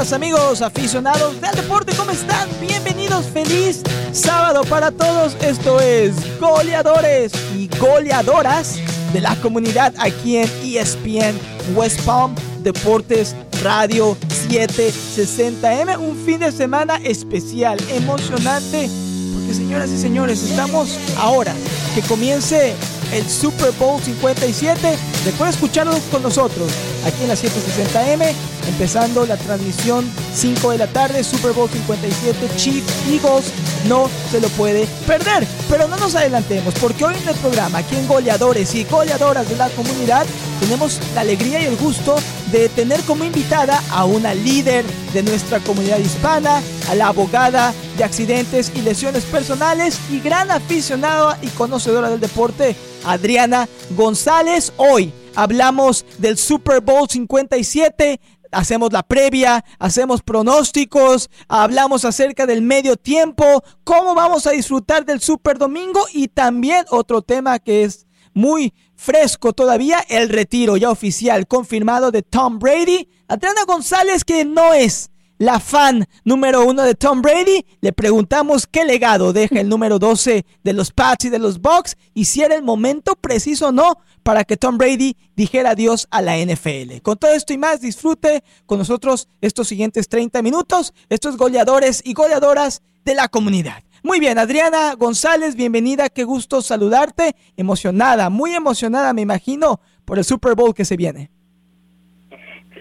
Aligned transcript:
amigos, 0.00 0.62
aficionados 0.62 1.38
del 1.42 1.54
deporte, 1.54 1.92
¿cómo 1.94 2.10
están? 2.10 2.48
Bienvenidos, 2.58 3.26
feliz 3.26 3.82
sábado 4.12 4.62
para 4.64 4.90
todos. 4.90 5.36
Esto 5.42 5.78
es 5.78 6.14
Goleadores 6.40 7.32
y 7.54 7.68
Goleadoras 7.78 8.78
de 9.12 9.20
la 9.20 9.36
comunidad 9.36 9.92
aquí 9.98 10.38
en 10.38 10.48
ESPN 10.64 11.38
West 11.74 12.00
Palm 12.06 12.34
Deportes 12.62 13.36
Radio 13.62 14.16
760M. 14.48 15.98
Un 15.98 16.16
fin 16.24 16.40
de 16.40 16.50
semana 16.50 16.96
especial, 17.04 17.78
emocionante, 17.90 18.88
porque 19.34 19.52
señoras 19.52 19.90
y 19.90 19.98
señores, 19.98 20.42
estamos 20.42 20.98
ahora 21.18 21.54
que 21.94 22.00
comience 22.00 22.74
el 23.12 23.28
Super 23.28 23.72
Bowl 23.72 24.00
57. 24.00 24.98
Recuerda 25.26 25.50
escucharlo 25.50 25.92
con 26.10 26.22
nosotros 26.22 26.72
aquí 27.04 27.22
en 27.22 27.28
la 27.28 27.34
760M, 27.34 28.32
empezando 28.68 29.26
la 29.26 29.36
transmisión 29.36 30.10
5 30.34 30.72
de 30.72 30.78
la 30.78 30.86
tarde, 30.86 31.24
Super 31.24 31.52
Bowl 31.52 31.68
57, 31.68 32.48
Chief 32.56 32.84
Eagles. 33.08 33.52
No 33.88 34.08
se 34.30 34.40
lo 34.40 34.48
puede 34.50 34.86
perder. 35.06 35.46
Pero 35.68 35.88
no 35.88 35.96
nos 35.96 36.14
adelantemos, 36.14 36.74
porque 36.74 37.04
hoy 37.04 37.14
en 37.22 37.28
el 37.28 37.34
programa, 37.36 37.78
aquí 37.78 37.96
en 37.96 38.06
Goleadores 38.06 38.74
y 38.74 38.84
Goleadoras 38.84 39.48
de 39.48 39.56
la 39.56 39.68
comunidad, 39.70 40.26
tenemos 40.60 41.00
la 41.14 41.22
alegría 41.22 41.60
y 41.62 41.64
el 41.64 41.76
gusto 41.76 42.16
de 42.52 42.68
tener 42.68 43.00
como 43.02 43.24
invitada 43.24 43.82
a 43.90 44.04
una 44.04 44.34
líder 44.34 44.84
de 45.14 45.22
nuestra 45.22 45.60
comunidad 45.60 45.98
hispana, 45.98 46.62
a 46.88 46.94
la 46.94 47.08
abogada 47.08 47.72
de 47.96 48.04
accidentes 48.04 48.72
y 48.74 48.82
lesiones 48.82 49.24
personales 49.24 49.98
y 50.10 50.20
gran 50.20 50.50
aficionada 50.50 51.38
y 51.42 51.48
conocedora 51.48 52.10
del 52.10 52.20
deporte, 52.20 52.76
Adriana 53.04 53.68
González. 53.96 54.72
Hoy 54.76 55.12
hablamos 55.34 56.04
del 56.18 56.36
Super 56.36 56.80
Bowl 56.80 57.08
57. 57.08 58.20
Hacemos 58.52 58.92
la 58.92 59.04
previa, 59.04 59.64
hacemos 59.78 60.22
pronósticos, 60.22 61.30
hablamos 61.46 62.04
acerca 62.04 62.46
del 62.46 62.62
medio 62.62 62.96
tiempo, 62.96 63.62
cómo 63.84 64.14
vamos 64.16 64.46
a 64.46 64.50
disfrutar 64.50 65.04
del 65.04 65.20
Super 65.20 65.56
Domingo 65.56 66.04
y 66.12 66.26
también 66.26 66.84
otro 66.90 67.22
tema 67.22 67.60
que 67.60 67.84
es 67.84 68.08
muy 68.34 68.74
fresco 68.96 69.52
todavía, 69.52 70.04
el 70.08 70.28
retiro 70.28 70.76
ya 70.76 70.90
oficial 70.90 71.46
confirmado 71.46 72.10
de 72.10 72.22
Tom 72.22 72.58
Brady. 72.58 73.08
Adriana 73.28 73.62
González 73.66 74.24
que 74.24 74.44
no 74.44 74.74
es 74.74 75.10
la 75.40 75.58
fan 75.58 76.06
número 76.22 76.66
uno 76.66 76.82
de 76.82 76.94
Tom 76.94 77.22
Brady, 77.22 77.64
le 77.80 77.94
preguntamos 77.94 78.66
qué 78.66 78.84
legado 78.84 79.32
deja 79.32 79.58
el 79.58 79.70
número 79.70 79.98
12 79.98 80.44
de 80.62 80.72
los 80.74 80.92
Pats 80.92 81.24
y 81.24 81.30
de 81.30 81.38
los 81.38 81.62
Bucks 81.62 81.96
y 82.12 82.26
si 82.26 82.42
era 82.42 82.54
el 82.54 82.62
momento 82.62 83.16
preciso 83.16 83.68
o 83.68 83.72
no 83.72 83.94
para 84.22 84.44
que 84.44 84.58
Tom 84.58 84.76
Brady 84.76 85.16
dijera 85.36 85.70
adiós 85.70 86.06
a 86.10 86.20
la 86.20 86.36
NFL. 86.36 87.00
Con 87.00 87.16
todo 87.16 87.32
esto 87.32 87.54
y 87.54 87.58
más, 87.58 87.80
disfrute 87.80 88.44
con 88.66 88.78
nosotros 88.78 89.28
estos 89.40 89.66
siguientes 89.66 90.10
30 90.10 90.42
minutos, 90.42 90.92
estos 91.08 91.38
goleadores 91.38 92.02
y 92.04 92.12
goleadoras 92.12 92.82
de 93.06 93.14
la 93.14 93.28
comunidad. 93.28 93.82
Muy 94.02 94.20
bien, 94.20 94.38
Adriana 94.38 94.94
González, 94.94 95.54
bienvenida, 95.54 96.10
qué 96.10 96.24
gusto 96.24 96.60
saludarte, 96.60 97.34
emocionada, 97.56 98.28
muy 98.28 98.52
emocionada 98.54 99.14
me 99.14 99.22
imagino 99.22 99.80
por 100.04 100.18
el 100.18 100.24
Super 100.26 100.54
Bowl 100.54 100.74
que 100.74 100.84
se 100.84 100.98
viene. 100.98 101.30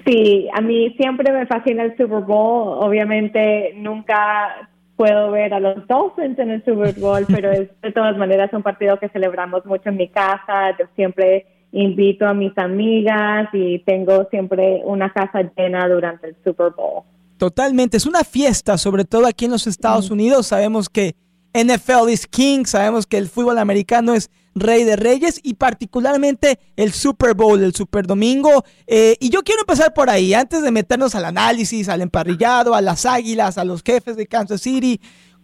Sí, 0.05 0.47
a 0.53 0.61
mí 0.61 0.93
siempre 0.97 1.31
me 1.31 1.45
fascina 1.45 1.83
el 1.83 1.97
Super 1.97 2.21
Bowl. 2.21 2.83
Obviamente 2.83 3.73
nunca 3.75 4.69
puedo 4.95 5.31
ver 5.31 5.53
a 5.53 5.59
los 5.59 5.87
Dolphins 5.87 6.37
en 6.39 6.51
el 6.51 6.65
Super 6.65 6.93
Bowl, 6.99 7.25
pero 7.29 7.51
es 7.51 7.69
de 7.81 7.91
todas 7.91 8.17
maneras 8.17 8.51
un 8.53 8.63
partido 8.63 8.99
que 8.99 9.09
celebramos 9.09 9.65
mucho 9.65 9.89
en 9.89 9.97
mi 9.97 10.09
casa. 10.09 10.77
Yo 10.77 10.85
siempre 10.95 11.45
invito 11.71 12.25
a 12.25 12.33
mis 12.33 12.57
amigas 12.57 13.49
y 13.53 13.79
tengo 13.79 14.27
siempre 14.29 14.81
una 14.83 15.11
casa 15.13 15.49
llena 15.55 15.87
durante 15.87 16.27
el 16.27 16.35
Super 16.43 16.71
Bowl. 16.75 17.03
Totalmente, 17.37 17.95
es 17.95 18.05
una 18.05 18.23
fiesta, 18.23 18.77
sobre 18.77 19.05
todo 19.05 19.25
aquí 19.25 19.45
en 19.45 19.51
los 19.51 19.67
Estados 19.67 20.11
Unidos. 20.11 20.47
Sabemos 20.47 20.89
que 20.89 21.15
NFL 21.53 22.09
is 22.09 22.27
king, 22.27 22.65
sabemos 22.65 23.07
que 23.07 23.17
el 23.17 23.27
fútbol 23.27 23.57
americano 23.57 24.13
es 24.13 24.29
rey 24.55 24.83
de 24.83 24.95
reyes 24.95 25.39
y 25.43 25.55
particularmente 25.55 26.59
el 26.75 26.91
Super 26.93 27.33
Bowl, 27.33 27.61
el 27.63 27.73
Super 27.73 28.05
Domingo. 28.07 28.63
Eh, 28.87 29.15
y 29.19 29.29
yo 29.29 29.43
quiero 29.43 29.61
empezar 29.61 29.93
por 29.93 30.09
ahí, 30.09 30.33
antes 30.33 30.61
de 30.61 30.71
meternos 30.71 31.15
al 31.15 31.25
análisis, 31.25 31.89
al 31.89 32.01
emparrillado, 32.01 32.75
a 32.75 32.81
las 32.81 33.05
águilas, 33.05 33.57
a 33.57 33.63
los 33.63 33.83
jefes 33.83 34.17
de 34.17 34.27
Kansas 34.27 34.61
City. 34.61 34.99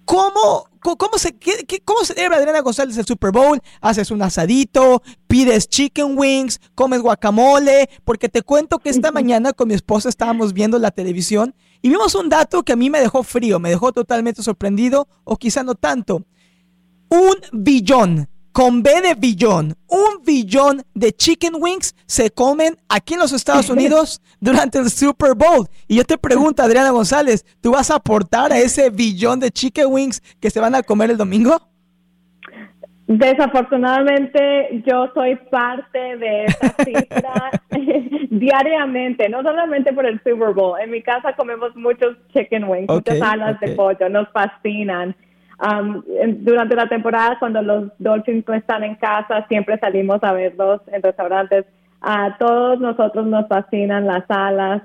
¿Cómo, 0.06 0.70
cómo, 0.80 1.18
se, 1.18 1.36
qué, 1.36 1.66
cómo 1.84 2.06
celebra 2.06 2.38
Adriana 2.38 2.60
González 2.60 2.96
el 2.98 3.06
Super 3.06 3.32
Bowl? 3.32 3.60
¿Haces 3.82 4.12
un 4.12 4.22
asadito? 4.22 5.02
¿Pides 5.28 5.68
chicken 5.68 6.16
wings? 6.16 6.62
¿Comes 6.76 7.02
guacamole? 7.02 7.90
Porque 8.04 8.30
te 8.30 8.44
cuento 8.44 8.78
que 8.78 8.92
esta 8.92 9.12
mañana 9.12 9.52
con 9.54 9.68
mi 9.68 9.74
esposa 9.74 10.10
estábamos 10.10 10.54
viendo 10.54 10.78
la 10.78 10.92
televisión 10.92 11.56
y 11.82 11.90
vimos 11.90 12.14
un 12.14 12.30
dato 12.30 12.62
que 12.62 12.74
a 12.74 12.76
mí 12.76 12.92
me 12.92 13.00
dejó 13.00 13.24
frío, 13.24 13.60
me 13.60 13.70
dejó 13.70 13.92
totalmente 13.92 14.44
sorprendido, 14.44 15.08
o 15.24 15.38
quizá 15.38 15.64
no 15.64 15.74
tanto. 15.74 16.24
Un 17.10 17.36
billón 17.52 18.30
con 18.56 18.82
B 18.82 18.90
de 19.02 19.16
billón, 19.16 19.74
un 19.90 20.24
billón 20.26 20.82
de 20.94 21.12
chicken 21.12 21.56
wings 21.60 21.94
se 22.06 22.32
comen 22.32 22.78
aquí 22.88 23.16
en 23.16 23.20
los 23.20 23.34
Estados 23.34 23.70
Unidos 23.76 24.22
durante 24.40 24.80
el 24.80 24.90
Super 24.90 25.36
Bowl. 25.36 25.68
Y 25.90 25.98
yo 25.98 26.06
te 26.06 26.18
pregunto, 26.18 26.64
Adriana 26.64 26.92
González, 26.92 27.44
¿tú 27.62 27.74
vas 27.74 27.92
a 27.92 27.96
aportar 27.96 28.54
a 28.54 28.58
ese 28.58 28.90
billón 28.92 29.42
de 29.42 29.52
chicken 29.52 29.88
wings 29.90 30.22
que 30.40 30.50
se 30.50 30.62
van 30.62 30.74
a 30.74 30.84
comer 30.84 31.12
el 31.12 31.18
domingo? 31.18 31.58
Desafortunadamente, 33.08 34.82
yo 34.88 35.12
soy 35.14 35.36
parte 35.52 36.16
de 36.16 36.46
esa 36.46 36.76
cifra 36.82 37.52
diariamente, 38.30 39.28
no 39.28 39.44
solamente 39.44 39.92
por 39.92 40.06
el 40.06 40.18
Super 40.20 40.54
Bowl. 40.54 40.80
En 40.80 40.92
mi 40.92 41.02
casa 41.02 41.34
comemos 41.36 41.76
muchos 41.76 42.16
chicken 42.34 42.64
wings, 42.64 42.88
muchas 42.88 43.22
alas 43.22 43.60
de 43.60 43.76
pollo, 43.76 44.08
nos 44.08 44.30
fascinan. 44.30 45.14
Um, 45.58 46.04
durante 46.40 46.76
la 46.76 46.90
temporada, 46.90 47.38
cuando 47.40 47.62
los 47.62 47.92
Dolphins 47.98 48.46
no 48.48 48.54
están 48.54 48.84
en 48.84 48.96
casa, 48.96 49.46
siempre 49.48 49.80
salimos 49.80 50.22
a 50.24 50.34
verlos 50.34 50.82
en 50.88 51.02
restaurantes. 51.02 51.66
A 52.02 52.38
todos 52.38 52.80
nosotros 52.80 53.26
nos 53.26 53.48
fascinan 53.48 54.06
las 54.06 54.26
alas. 54.28 54.84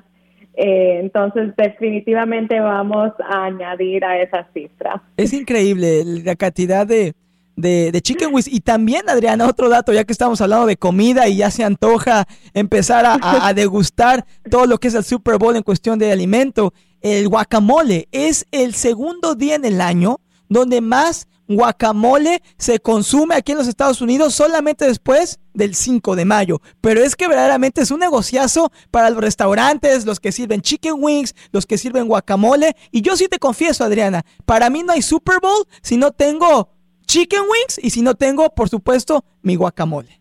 Eh, 0.55 1.01
entonces, 1.01 1.55
definitivamente 1.57 2.61
vamos 2.61 3.13
a 3.29 3.45
añadir 3.47 4.05
a 4.05 4.21
esa 4.21 4.47
cifra. 4.55 5.03
Es 5.17 5.33
increíble 5.33 6.05
la 6.05 6.37
cantidad 6.37 6.87
de, 6.87 7.15
de, 7.57 8.01
chicken 8.01 8.33
wings. 8.33 8.47
Y 8.47 8.61
también, 8.61 9.09
Adriana, 9.09 9.49
otro 9.49 9.69
dato, 9.69 9.93
ya 9.93 10.05
que 10.05 10.13
estamos 10.13 10.41
hablando 10.41 10.67
de 10.67 10.77
comida 10.77 11.29
y 11.29 11.39
ya 11.39 11.51
se 11.51 11.65
antoja 11.65 12.27
empezar 12.55 13.05
a 13.21 13.53
degustar 13.55 14.25
todo 14.49 14.67
lo 14.67 14.79
que 14.79 14.89
es 14.89 14.95
el 14.95 15.05
Super 15.05 15.37
Bowl 15.37 15.57
en 15.57 15.63
cuestión 15.63 15.99
de 15.99 16.13
alimento. 16.13 16.73
El 17.01 17.29
guacamole 17.29 18.09
es 18.13 18.47
el 18.53 18.75
segundo 18.75 19.35
día 19.35 19.57
en 19.57 19.65
el 19.65 19.81
año 19.81 20.21
donde 20.51 20.83
más 20.83 21.27
guacamole 21.49 22.43
se 22.59 22.79
consume 22.79 23.35
aquí 23.35 23.53
en 23.53 23.59
los 23.59 23.67
Estados 23.67 24.01
Unidos 24.01 24.35
solamente 24.35 24.85
después 24.85 25.41
del 25.53 25.75
5 25.75 26.15
de 26.15 26.25
mayo. 26.25 26.61
Pero 26.81 27.01
es 27.01 27.17
que 27.17 27.27
verdaderamente 27.27 27.81
es 27.81 27.91
un 27.91 28.01
negociazo 28.01 28.71
para 28.91 29.11
los 29.11 29.21
restaurantes, 29.21 30.07
los 30.07 30.21
que 30.21 30.33
sirven 30.33 30.61
chicken 30.61 30.95
wings, 30.99 31.35
los 31.53 31.67
que 31.67 31.79
sirven 31.79 32.07
guacamole. 32.07 32.77
Y 32.93 33.03
yo 33.03 33.17
sí 33.17 33.27
te 33.27 33.39
confieso, 33.39 33.85
Adriana, 33.85 34.23
para 34.47 34.71
mí 34.71 34.83
no 34.85 34.93
hay 34.93 35.03
Super 35.03 35.41
Bowl 35.41 35.67
si 35.83 35.97
no 35.97 36.13
tengo 36.13 36.69
chicken 37.07 37.41
wings 37.41 37.81
y 37.83 37.91
si 37.91 38.03
no 38.03 38.15
tengo, 38.15 38.51
por 38.51 38.69
supuesto, 38.69 39.25
mi 39.43 39.57
guacamole. 39.57 40.21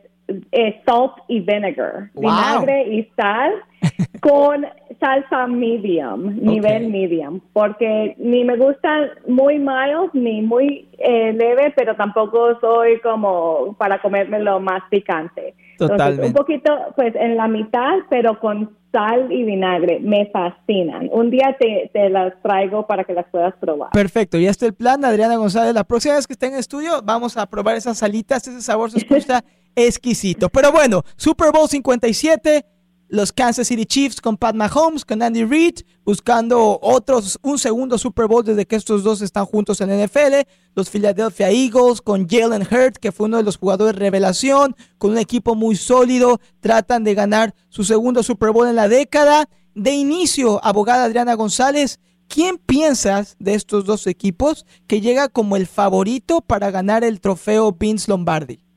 salt 0.87 1.15
y 1.27 1.41
vinegar, 1.41 2.11
vinagre 2.15 2.87
y 2.89 3.09
sal 3.17 3.53
con 4.21 4.65
salsa 5.01 5.49
medium, 5.49 6.37
nivel 6.41 6.89
medium, 6.89 7.41
porque 7.53 8.15
ni 8.19 8.45
me 8.45 8.57
gusta 8.57 9.11
muy 9.27 9.59
mild 9.59 10.11
ni 10.13 10.43
muy 10.43 10.89
eh, 10.99 11.33
leve, 11.33 11.73
pero 11.75 11.97
tampoco 11.97 12.61
soy 12.61 13.01
como 13.01 13.75
para 13.77 14.01
comérmelo 14.01 14.61
más 14.61 14.83
picante. 14.89 15.55
Totalmente. 15.88 16.27
un 16.27 16.32
poquito, 16.32 16.73
pues 16.97 17.15
en 17.15 17.37
la 17.37 17.49
mitad, 17.49 17.99
pero 18.09 18.38
con 18.38 18.77
sal 18.93 19.31
y 19.31 19.44
vinagre. 19.44 20.00
Me 20.00 20.31
fascinan. 20.32 21.09
Un 21.12 21.31
día 21.31 21.56
te, 21.59 21.91
te, 21.93 22.11
las 22.11 22.35
traigo 22.43 22.87
para 22.87 23.05
que 23.05 23.15
las 23.15 23.27
puedas 23.31 23.55
probar. 23.61 23.91
Perfecto. 23.91 24.38
Y 24.38 24.47
este 24.47 24.67
es 24.67 24.71
el 24.71 24.75
plan, 24.75 25.05
Adriana 25.05 25.37
González. 25.37 25.75
La 25.75 25.85
próxima 25.85 26.15
vez 26.15 26.27
que 26.27 26.32
esté 26.32 26.47
en 26.47 26.55
estudio, 26.55 27.03
vamos 27.05 27.37
a 27.37 27.47
probar 27.47 27.77
esas 27.77 27.99
salitas. 27.99 28.47
Ese 28.47 28.62
sabor 28.62 28.91
se 28.91 28.99
escucha 28.99 29.44
exquisito. 29.77 30.49
Pero 30.49 30.73
bueno, 30.73 31.03
Super 31.17 31.53
Bowl 31.53 31.69
57 31.69 32.65
los 33.11 33.33
Kansas 33.33 33.67
City 33.67 33.85
Chiefs 33.85 34.21
con 34.21 34.37
Pat 34.37 34.55
Mahomes, 34.55 35.05
con 35.05 35.21
Andy 35.21 35.45
Reid, 35.45 35.81
buscando 36.05 36.79
otros, 36.81 37.39
un 37.43 37.59
segundo 37.59 37.99
Super 37.99 38.27
Bowl 38.27 38.45
desde 38.45 38.67
que 38.67 38.77
estos 38.77 39.03
dos 39.03 39.21
están 39.21 39.47
juntos 39.47 39.81
en 39.81 39.91
NFL. 39.91 40.47
Los 40.75 40.91
Philadelphia 40.91 41.51
Eagles 41.51 42.01
con 42.01 42.29
Jalen 42.29 42.62
Hurt, 42.62 42.97
que 42.97 43.11
fue 43.11 43.27
uno 43.27 43.39
de 43.39 43.43
los 43.43 43.57
jugadores 43.57 43.99
revelación, 43.99 44.77
con 44.97 45.11
un 45.11 45.19
equipo 45.19 45.57
muy 45.57 45.75
sólido, 45.75 46.41
tratan 46.61 47.03
de 47.03 47.15
ganar 47.15 47.55
su 47.69 47.83
segundo 47.83 48.23
Super 48.23 48.53
Bowl 48.53 48.69
en 48.69 48.77
la 48.77 48.89
década. 48.89 49.49
De 49.75 49.93
inicio, 49.93 50.65
abogada 50.65 51.05
Adriana 51.05 51.35
González, 51.35 51.99
¿quién 52.29 52.59
piensas 52.59 53.35
de 53.41 53.55
estos 53.55 53.85
dos 53.85 54.07
equipos 54.07 54.67
que 54.87 55.01
llega 55.01 55.29
como 55.29 55.57
el 55.57 55.67
favorito 55.67 56.43
para 56.43 56.71
ganar 56.71 57.03
el 57.03 57.21
trofeo 57.21 57.73
Vince 57.73 58.09
Lombardi? 58.09 58.70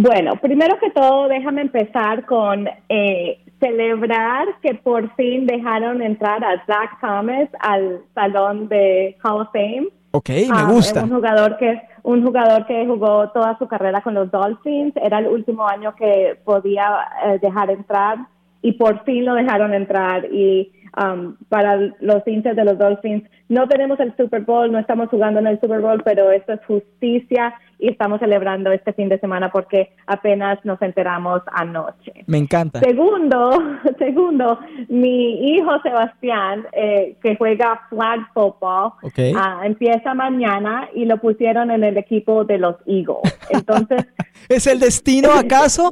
Bueno, 0.00 0.36
primero 0.36 0.78
que 0.78 0.90
todo, 0.90 1.28
déjame 1.28 1.60
empezar 1.60 2.24
con 2.24 2.66
eh, 2.88 3.38
celebrar 3.60 4.48
que 4.62 4.74
por 4.74 5.14
fin 5.14 5.46
dejaron 5.46 6.00
entrar 6.00 6.42
a 6.42 6.64
Zach 6.64 6.98
Thomas 7.02 7.50
al 7.60 8.00
salón 8.14 8.68
de 8.68 9.18
Hall 9.22 9.42
of 9.42 9.48
Fame. 9.52 9.88
Ok, 10.12 10.30
me 10.30 10.48
ah, 10.52 10.68
gusta. 10.70 11.04
un 11.04 11.10
jugador 11.10 11.58
que 11.58 11.82
un 12.02 12.24
jugador 12.24 12.66
que 12.66 12.86
jugó 12.86 13.28
toda 13.28 13.58
su 13.58 13.68
carrera 13.68 14.00
con 14.00 14.14
los 14.14 14.30
Dolphins. 14.30 14.94
Era 14.96 15.18
el 15.18 15.26
último 15.26 15.68
año 15.68 15.94
que 15.94 16.38
podía 16.44 17.06
eh, 17.26 17.38
dejar 17.42 17.70
entrar 17.70 18.18
y 18.62 18.72
por 18.72 19.04
fin 19.04 19.26
lo 19.26 19.34
dejaron 19.34 19.74
entrar 19.74 20.24
y 20.32 20.72
um, 20.96 21.36
para 21.50 21.76
los 22.00 22.26
hinchas 22.26 22.56
de 22.56 22.64
los 22.64 22.78
Dolphins. 22.78 23.24
No 23.50 23.68
tenemos 23.68 24.00
el 24.00 24.16
Super 24.16 24.40
Bowl, 24.42 24.72
no 24.72 24.78
estamos 24.78 25.10
jugando 25.10 25.40
en 25.40 25.46
el 25.46 25.60
Super 25.60 25.80
Bowl, 25.80 26.02
pero 26.02 26.30
esto 26.30 26.54
es 26.54 26.64
justicia 26.64 27.54
y 27.80 27.88
estamos 27.88 28.20
celebrando 28.20 28.70
este 28.72 28.92
fin 28.92 29.08
de 29.08 29.18
semana 29.18 29.50
porque 29.50 29.90
apenas 30.06 30.58
nos 30.64 30.80
enteramos 30.82 31.42
anoche. 31.52 32.12
Me 32.26 32.38
encanta. 32.38 32.80
Segundo, 32.80 33.50
segundo, 33.98 34.58
mi 34.88 35.54
hijo 35.54 35.80
Sebastián, 35.82 36.66
eh, 36.72 37.16
que 37.22 37.36
juega 37.36 37.82
flag 37.88 38.20
football, 38.34 38.92
ah, 39.36 39.62
empieza 39.64 40.14
mañana 40.14 40.88
y 40.94 41.06
lo 41.06 41.16
pusieron 41.18 41.70
en 41.70 41.84
el 41.84 41.96
equipo 41.96 42.44
de 42.44 42.58
los 42.58 42.76
Eagles. 42.86 43.38
Entonces, 43.50 44.06
¿es 44.48 44.66
el 44.66 44.78
destino 44.78 45.30
acaso? 45.38 45.90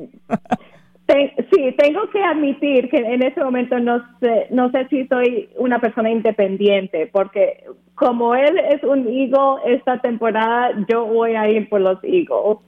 sí, 1.09 1.75
tengo 1.79 2.11
que 2.11 2.23
admitir 2.23 2.91
que 2.91 2.99
en 2.99 3.23
ese 3.23 3.43
momento 3.43 3.79
no 3.79 4.05
sé, 4.21 4.47
no 4.51 4.71
sé 4.71 4.87
si 4.89 5.07
soy 5.07 5.49
una 5.57 5.81
persona 5.81 6.11
independiente, 6.11 7.09
porque 7.11 7.65
como 7.99 8.35
él 8.35 8.59
es 8.59 8.83
un 8.85 9.07
Eagle 9.07 9.63
esta 9.67 9.99
temporada, 9.99 10.71
yo 10.89 11.05
voy 11.05 11.35
a 11.35 11.49
ir 11.49 11.69
por 11.69 11.81
los 11.81 11.99
Eagles 12.03 12.59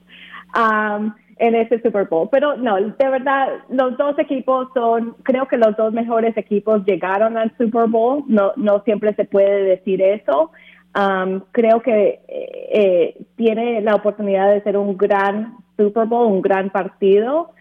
um, 0.55 1.13
en 1.37 1.55
este 1.55 1.81
Super 1.81 2.07
Bowl. 2.07 2.29
Pero 2.31 2.57
no, 2.57 2.75
de 2.75 3.09
verdad, 3.09 3.47
los 3.69 3.97
dos 3.97 4.17
equipos 4.19 4.67
son, 4.73 5.15
creo 5.23 5.47
que 5.47 5.57
los 5.57 5.75
dos 5.77 5.93
mejores 5.93 6.35
equipos 6.37 6.85
llegaron 6.85 7.37
al 7.37 7.55
Super 7.57 7.87
Bowl. 7.87 8.23
No, 8.27 8.51
no 8.57 8.81
siempre 8.83 9.13
se 9.15 9.25
puede 9.25 9.63
decir 9.63 10.01
eso. 10.01 10.51
Um, 10.93 11.41
creo 11.51 11.81
que 11.81 12.19
eh, 12.27 12.69
eh, 12.73 13.25
tiene 13.37 13.81
la 13.81 13.95
oportunidad 13.95 14.51
de 14.51 14.61
ser 14.61 14.75
un 14.77 14.97
gran 14.97 15.55
Super 15.77 16.05
Bowl, 16.05 16.31
un 16.31 16.41
gran 16.41 16.69
partido 16.69 17.51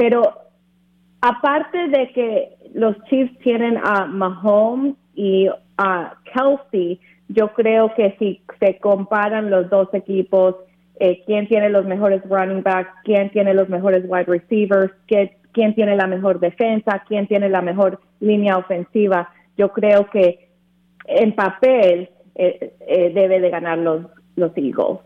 pero 0.00 0.22
aparte 1.20 1.88
de 1.88 2.10
que 2.12 2.56
los 2.72 2.96
Chiefs 3.04 3.38
tienen 3.40 3.76
a 3.84 4.06
Mahomes 4.06 4.94
y 5.14 5.46
a 5.76 6.14
Kelsey, 6.32 6.98
yo 7.32 7.52
creo 7.52 7.94
que 7.94 8.16
si 8.18 8.42
se 8.58 8.78
comparan 8.78 9.50
los 9.50 9.70
dos 9.70 9.88
equipos, 9.94 10.56
eh, 10.98 11.22
quién 11.26 11.48
tiene 11.48 11.70
los 11.70 11.86
mejores 11.86 12.22
running 12.28 12.62
backs, 12.62 12.90
quién 13.04 13.30
tiene 13.30 13.54
los 13.54 13.68
mejores 13.68 14.04
wide 14.06 14.24
receivers, 14.24 14.92
quién, 15.06 15.74
tiene 15.74 15.96
la 15.96 16.06
mejor 16.06 16.40
defensa, 16.40 17.02
quién 17.06 17.26
tiene 17.28 17.48
la 17.48 17.62
mejor 17.62 18.00
línea 18.20 18.56
ofensiva, 18.56 19.30
yo 19.56 19.72
creo 19.72 20.10
que 20.10 20.48
en 21.06 21.34
papel 21.34 22.10
eh, 22.34 22.74
eh, 22.86 23.12
debe 23.14 23.40
de 23.40 23.50
ganar 23.50 23.78
los, 23.78 24.06
los 24.36 24.52
Eagles. 24.56 24.98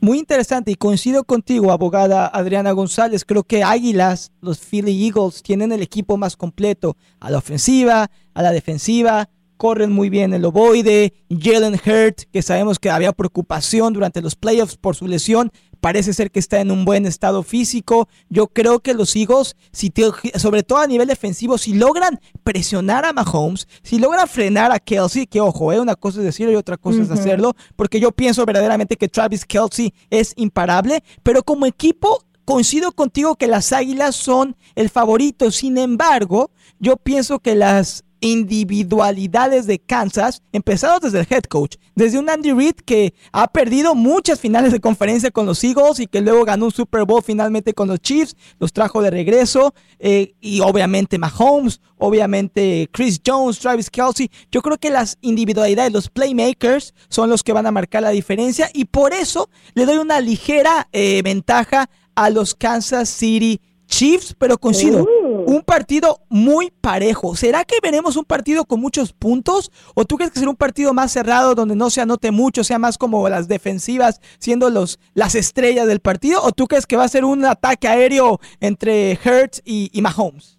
Muy 0.00 0.18
interesante 0.18 0.70
y 0.70 0.76
coincido 0.76 1.24
contigo, 1.24 1.72
abogada 1.72 2.28
Adriana 2.28 2.70
González. 2.70 3.24
Creo 3.24 3.42
que 3.42 3.64
Águilas, 3.64 4.30
los 4.40 4.60
Philly 4.60 5.06
Eagles, 5.06 5.42
tienen 5.42 5.72
el 5.72 5.82
equipo 5.82 6.16
más 6.16 6.36
completo 6.36 6.96
a 7.18 7.30
la 7.30 7.38
ofensiva, 7.38 8.08
a 8.32 8.42
la 8.42 8.52
defensiva, 8.52 9.28
corren 9.58 9.92
muy 9.92 10.08
bien 10.08 10.32
el 10.32 10.46
ovoide. 10.46 11.12
Jalen 11.28 11.74
Hurt, 11.74 12.22
que 12.32 12.40
sabemos 12.40 12.78
que 12.78 12.88
había 12.88 13.12
preocupación 13.12 13.92
durante 13.92 14.22
los 14.22 14.34
playoffs 14.34 14.78
por 14.78 14.96
su 14.96 15.06
lesión, 15.06 15.52
parece 15.80 16.14
ser 16.14 16.30
que 16.30 16.38
está 16.38 16.60
en 16.60 16.70
un 16.70 16.86
buen 16.86 17.04
estado 17.04 17.42
físico. 17.42 18.08
Yo 18.30 18.46
creo 18.46 18.80
que 18.80 18.94
los 18.94 19.14
Eagles, 19.14 19.56
si 19.72 19.92
sobre 20.36 20.62
todo 20.62 20.78
a 20.78 20.86
nivel 20.86 21.08
defensivo, 21.08 21.58
si 21.58 21.74
logran 21.74 22.18
presionar 22.42 23.04
a 23.04 23.12
Mahomes, 23.12 23.68
si 23.82 23.98
logran 23.98 24.26
frenar 24.28 24.72
a 24.72 24.78
Kelsey, 24.78 25.26
que 25.26 25.40
ojo, 25.40 25.72
eh, 25.72 25.80
una 25.80 25.94
cosa 25.94 26.20
es 26.20 26.24
decirlo 26.24 26.52
y 26.52 26.56
otra 26.56 26.76
cosa 26.78 27.02
es 27.02 27.10
hacerlo, 27.10 27.54
porque 27.76 28.00
yo 28.00 28.12
pienso 28.12 28.46
verdaderamente 28.46 28.96
que 28.96 29.08
Travis 29.08 29.44
Kelsey 29.44 29.92
es 30.08 30.32
imparable, 30.36 31.02
pero 31.22 31.42
como 31.42 31.66
equipo 31.66 32.24
coincido 32.48 32.92
contigo 32.92 33.36
que 33.36 33.46
las 33.46 33.74
Águilas 33.74 34.16
son 34.16 34.56
el 34.74 34.88
favorito. 34.88 35.50
Sin 35.50 35.76
embargo, 35.76 36.50
yo 36.78 36.96
pienso 36.96 37.40
que 37.40 37.54
las 37.54 38.04
individualidades 38.20 39.66
de 39.66 39.78
Kansas, 39.78 40.42
empezado 40.52 40.98
desde 41.00 41.20
el 41.20 41.26
head 41.30 41.44
coach, 41.44 41.76
desde 41.94 42.18
un 42.18 42.28
Andy 42.28 42.52
Reid 42.52 42.74
que 42.84 43.14
ha 43.32 43.48
perdido 43.48 43.94
muchas 43.94 44.40
finales 44.40 44.72
de 44.72 44.80
conferencia 44.80 45.30
con 45.30 45.46
los 45.46 45.62
Eagles 45.62 46.00
y 46.00 46.06
que 46.06 46.20
luego 46.20 46.44
ganó 46.44 46.66
un 46.66 46.72
Super 46.72 47.04
Bowl 47.04 47.22
finalmente 47.22 47.74
con 47.74 47.88
los 47.88 48.00
Chiefs, 48.00 48.36
los 48.58 48.72
trajo 48.72 49.02
de 49.02 49.10
regreso, 49.10 49.74
eh, 49.98 50.34
y 50.40 50.60
obviamente 50.60 51.18
Mahomes, 51.18 51.80
obviamente 51.96 52.88
Chris 52.92 53.20
Jones, 53.24 53.58
Travis 53.58 53.90
Kelsey. 53.90 54.30
Yo 54.50 54.62
creo 54.62 54.78
que 54.78 54.90
las 54.90 55.18
individualidades, 55.20 55.92
los 55.92 56.08
playmakers, 56.08 56.94
son 57.08 57.30
los 57.30 57.42
que 57.42 57.52
van 57.52 57.66
a 57.66 57.70
marcar 57.70 58.02
la 58.02 58.10
diferencia 58.10 58.70
y 58.72 58.86
por 58.86 59.12
eso 59.12 59.48
le 59.74 59.86
doy 59.86 59.98
una 59.98 60.20
ligera 60.20 60.88
eh, 60.92 61.20
ventaja 61.22 61.88
a 62.14 62.30
los 62.30 62.54
Kansas 62.54 63.08
City 63.08 63.60
Chiefs, 63.86 64.34
pero 64.38 64.58
coincido. 64.58 65.06
Un 65.48 65.62
partido 65.62 66.18
muy 66.28 66.70
parejo. 66.70 67.34
¿Será 67.34 67.64
que 67.64 67.76
veremos 67.82 68.18
un 68.18 68.26
partido 68.26 68.66
con 68.66 68.80
muchos 68.80 69.14
puntos? 69.14 69.72
¿O 69.94 70.04
tú 70.04 70.16
crees 70.16 70.30
que 70.30 70.40
será 70.40 70.50
un 70.50 70.56
partido 70.56 70.92
más 70.92 71.10
cerrado 71.10 71.54
donde 71.54 71.74
no 71.74 71.88
se 71.88 72.02
anote 72.02 72.30
mucho, 72.30 72.62
sea 72.64 72.78
más 72.78 72.98
como 72.98 73.26
las 73.30 73.48
defensivas 73.48 74.20
siendo 74.38 74.68
los, 74.68 75.00
las 75.14 75.34
estrellas 75.34 75.86
del 75.86 76.00
partido? 76.00 76.42
¿O 76.42 76.52
tú 76.52 76.66
crees 76.66 76.86
que 76.86 76.98
va 76.98 77.04
a 77.04 77.08
ser 77.08 77.24
un 77.24 77.46
ataque 77.46 77.88
aéreo 77.88 78.40
entre 78.60 79.12
Hertz 79.12 79.62
y, 79.64 79.90
Mahomes? 80.02 80.58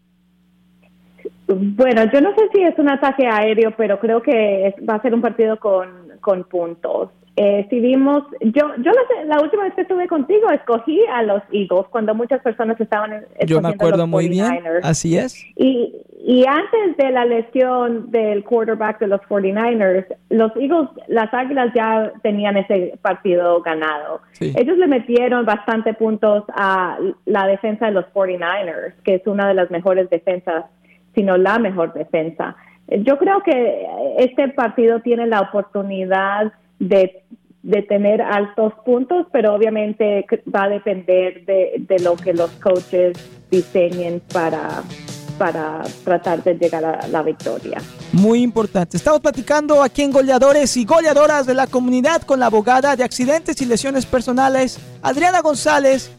Bueno, 1.48 2.12
yo 2.12 2.22
no 2.22 2.34
sé 2.34 2.50
si 2.52 2.64
es 2.64 2.78
un 2.80 2.90
ataque 2.90 3.28
aéreo, 3.28 3.76
pero 3.78 4.00
creo 4.00 4.24
que 4.24 4.74
va 4.90 4.96
a 4.96 5.02
ser 5.04 5.14
un 5.14 5.22
partido 5.22 5.60
con, 5.60 6.18
con 6.20 6.46
puntos. 6.46 7.10
Eh, 7.42 7.66
si 7.70 7.80
vimos, 7.80 8.24
yo, 8.42 8.76
yo 8.84 8.92
la, 9.26 9.40
última 9.40 9.64
vez 9.64 9.74
que 9.74 9.84
estuve 9.84 10.10
contigo 10.10 10.50
escogí 10.50 11.00
a 11.10 11.24
los 11.24 11.42
Eagles 11.54 11.86
cuando 11.90 12.14
muchas 12.14 12.42
personas 12.42 12.78
estaban 12.82 13.24
Yo 13.46 13.62
me 13.62 13.70
acuerdo 13.70 14.06
muy 14.08 14.28
bien, 14.28 14.62
así 14.84 15.18
es. 15.18 15.42
Y, 15.56 15.96
y 16.22 16.46
antes 16.46 16.98
de 16.98 17.12
la 17.12 17.24
lesión 17.24 18.12
del 18.12 18.44
quarterback 18.44 19.00
de 19.00 19.08
los 19.08 19.22
49ers, 19.22 20.06
los 20.30 20.54
Eagles, 20.58 20.90
las 21.08 21.34
Águilas 21.34 21.72
ya 21.74 22.12
tenían 22.24 22.58
ese 22.58 23.00
partido 23.02 23.62
ganado. 23.62 24.20
Ellos 24.42 24.78
le 24.78 24.88
metieron 24.88 25.46
bastante 25.46 25.94
puntos 25.94 26.44
a 26.58 26.98
la 27.24 27.48
defensa 27.48 27.86
de 27.86 27.94
los 27.94 28.06
49ers, 28.08 28.96
que 29.06 29.16
es 29.16 29.28
una 29.28 29.48
de 29.48 29.54
las 29.54 29.72
mejores 29.72 30.10
defensas, 30.10 30.66
sino 31.16 31.38
la 31.38 31.58
mejor 31.58 31.94
defensa. 31.94 32.58
Yo 32.90 33.18
creo 33.18 33.42
que 33.44 33.88
este 34.18 34.50
partido 34.50 35.00
tiene 35.00 35.26
la 35.26 35.40
oportunidad 35.40 36.52
de, 36.80 37.24
de 37.64 37.82
tener 37.84 38.22
altos 38.22 38.74
puntos, 38.86 39.28
pero 39.32 39.54
obviamente 39.54 40.26
va 40.54 40.64
a 40.64 40.70
depender 40.70 41.46
de, 41.46 41.74
de 41.78 42.00
lo 42.00 42.16
que 42.16 42.34
los 42.34 42.50
coaches 42.52 43.18
diseñen 43.52 44.22
para, 44.32 44.84
para 45.38 45.82
tratar 46.04 46.44
de 46.44 46.56
llegar 46.56 46.86
a 46.86 47.08
la 47.08 47.24
victoria. 47.24 47.80
Muy 48.12 48.42
importante. 48.42 48.98
Estamos 48.98 49.22
platicando 49.22 49.82
aquí 49.84 50.02
en 50.04 50.12
Goleadores 50.12 50.76
y 50.78 50.86
Goleadoras 50.86 51.46
de 51.46 51.54
la 51.54 51.68
comunidad 51.68 52.22
con 52.24 52.40
la 52.40 52.48
abogada 52.48 52.96
de 52.96 53.04
accidentes 53.04 53.62
y 53.62 53.66
lesiones 53.66 54.06
personales, 54.06 54.80
Adriana 55.02 55.42
González, 55.42 56.12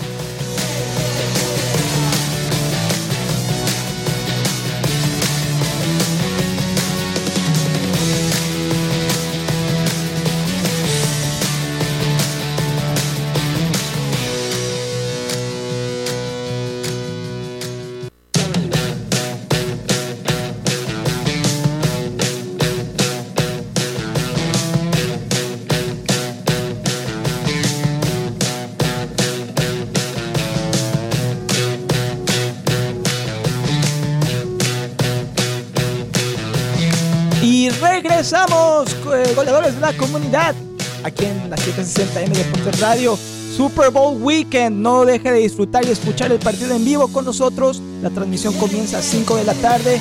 Regresamos, 38.22 38.96
eh, 39.16 39.34
goleadores 39.36 39.74
de 39.74 39.82
la 39.82 39.98
comunidad, 39.98 40.54
aquí 41.04 41.26
en 41.26 41.50
la 41.50 41.58
760M 41.58 42.30
de 42.30 42.44
Ponte 42.44 42.72
Radio. 42.74 43.18
Super 43.58 43.90
Bowl 43.90 44.22
Weekend. 44.22 44.78
No 44.78 45.06
deje 45.06 45.32
de 45.32 45.40
disfrutar 45.40 45.84
y 45.86 45.90
escuchar 45.90 46.32
el 46.32 46.38
partido 46.38 46.76
en 46.76 46.86
vivo 46.86 47.08
con 47.08 47.26
nosotros. 47.26 47.82
La 48.04 48.12
transmisión 48.12 48.54
comienza 48.60 49.00
a 49.00 49.02
5 49.02 49.38
de 49.38 49.44
la 49.44 49.56
tarde. 49.56 50.00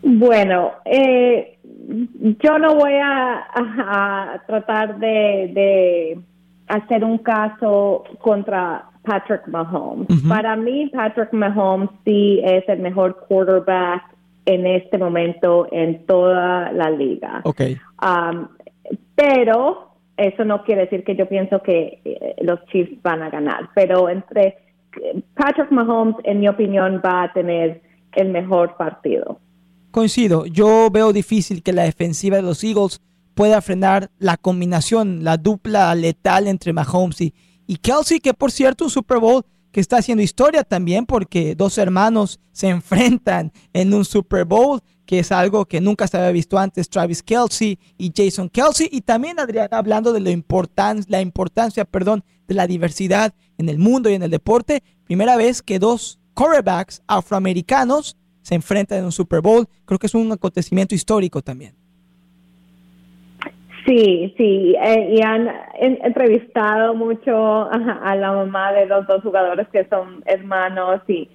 Bueno, 0.03 0.73
eh, 0.87 1.59
yo 2.43 2.59
no 2.59 2.77
voy 2.77 2.95
a, 2.95 4.43
tratar 4.47 4.99
de 4.99 6.19
hacer 6.71 7.05
un 7.05 7.19
caso 7.19 8.05
contra 8.21 8.91
Patrick 9.03 9.47
Mahomes. 9.49 10.07
Para 10.29 10.57
mí, 10.57 10.91
Patrick 10.93 11.33
Mahomes 11.33 11.91
sí 12.05 12.41
es 12.45 12.69
el 12.69 12.81
mejor 12.81 13.17
quarterback 13.29 14.03
en 14.47 14.67
este 14.67 14.99
momento 14.99 15.67
en 15.71 16.07
toda 16.07 16.73
la 16.73 16.91
liga. 16.91 17.41
Okay. 17.45 17.77
Um, 18.03 18.49
pero 19.15 19.91
eso 20.17 20.45
no 20.45 20.65
quiere 20.65 20.83
decir 20.83 21.05
que 21.05 21.17
yo 21.17 21.29
pienso 21.29 21.63
que 21.63 22.01
eh, 22.05 22.37
los 22.43 22.65
Chiefs 22.67 23.03
van 23.03 23.23
a 23.23 23.31
ganar. 23.31 23.71
Pero 23.75 24.09
entre 24.09 24.59
Patrick 25.35 25.71
Mahomes, 25.71 26.17
en 26.25 26.41
mi 26.41 26.49
opinión, 26.49 27.01
va 27.05 27.25
a 27.25 27.33
tener 27.33 27.83
el 28.13 28.29
mejor 28.29 28.77
partido. 28.77 29.39
Coincido. 29.91 30.47
Yo 30.47 30.89
veo 30.91 31.13
difícil 31.13 31.63
que 31.63 31.73
la 31.73 31.85
defensiva 31.85 32.37
de 32.37 32.43
los 32.43 32.63
Eagles 32.63 33.01
pueda 33.41 33.63
frenar 33.63 34.11
la 34.19 34.37
combinación, 34.37 35.25
la 35.25 35.39
dupla 35.39 35.95
letal 35.95 36.47
entre 36.47 36.75
Mahomes 36.75 37.23
y, 37.23 37.33
Kelsey, 37.79 38.21
que 38.21 38.35
por 38.35 38.53
cierto 38.53 38.85
un 38.85 38.91
Super 38.91 39.17
Bowl 39.17 39.47
que 39.73 39.81
está 39.81 39.97
haciendo 39.97 40.23
historia 40.23 40.63
también 40.63 41.07
porque 41.07 41.55
dos 41.55 41.79
hermanos 41.79 42.39
se 42.53 42.69
enfrentan 42.69 43.51
en 43.73 43.95
un 43.95 44.05
Super 44.05 44.45
Bowl, 44.45 44.83
que 45.07 45.21
es 45.21 45.33
algo 45.33 45.65
que 45.65 45.81
nunca 45.81 46.07
se 46.07 46.19
había 46.19 46.33
visto 46.33 46.59
antes, 46.59 46.91
Travis 46.91 47.23
Kelsey 47.23 47.79
y 47.97 48.13
Jason 48.15 48.51
Kelsey, 48.51 48.91
y 48.93 49.01
también 49.01 49.41
Adriana 49.41 49.79
hablando 49.79 50.13
de 50.13 50.21
la, 50.21 50.95
la 51.09 51.21
importancia 51.23 51.87
perdón, 51.87 52.23
de 52.47 52.55
la 52.55 52.67
diversidad 52.67 53.33
en 53.57 53.71
el 53.71 53.79
mundo 53.79 54.11
y 54.11 54.17
en 54.17 54.23
el 54.23 54.31
deporte, 54.31 54.83
primera 55.07 55.39
vez 55.39 55.63
que 55.63 55.79
dos 55.79 56.19
quarterbacks 56.35 57.01
afroamericanos 57.07 58.19
se 58.43 58.55
enfrentan 58.55 58.99
en 58.99 59.07
un 59.07 59.13
Super 59.13 59.41
Bowl, 59.41 59.67
creo 59.87 59.99
que 59.99 60.09
es 60.09 60.15
un 60.15 60.31
acontecimiento 60.31 60.95
histórico 60.95 61.41
también. 61.41 61.81
Sí, 63.87 64.35
sí, 64.37 64.75
eh, 64.81 65.15
y 65.17 65.23
han 65.23 65.49
entrevistado 65.79 66.95
mucho 66.95 67.71
a, 67.71 68.15
la 68.15 68.33
mamá 68.33 68.73
de 68.73 68.87
los 68.87 69.07
dos 69.07 69.23
jugadores 69.23 69.69
que 69.69 69.87
son 69.89 70.23
hermanos 70.27 71.01
y 71.09 71.29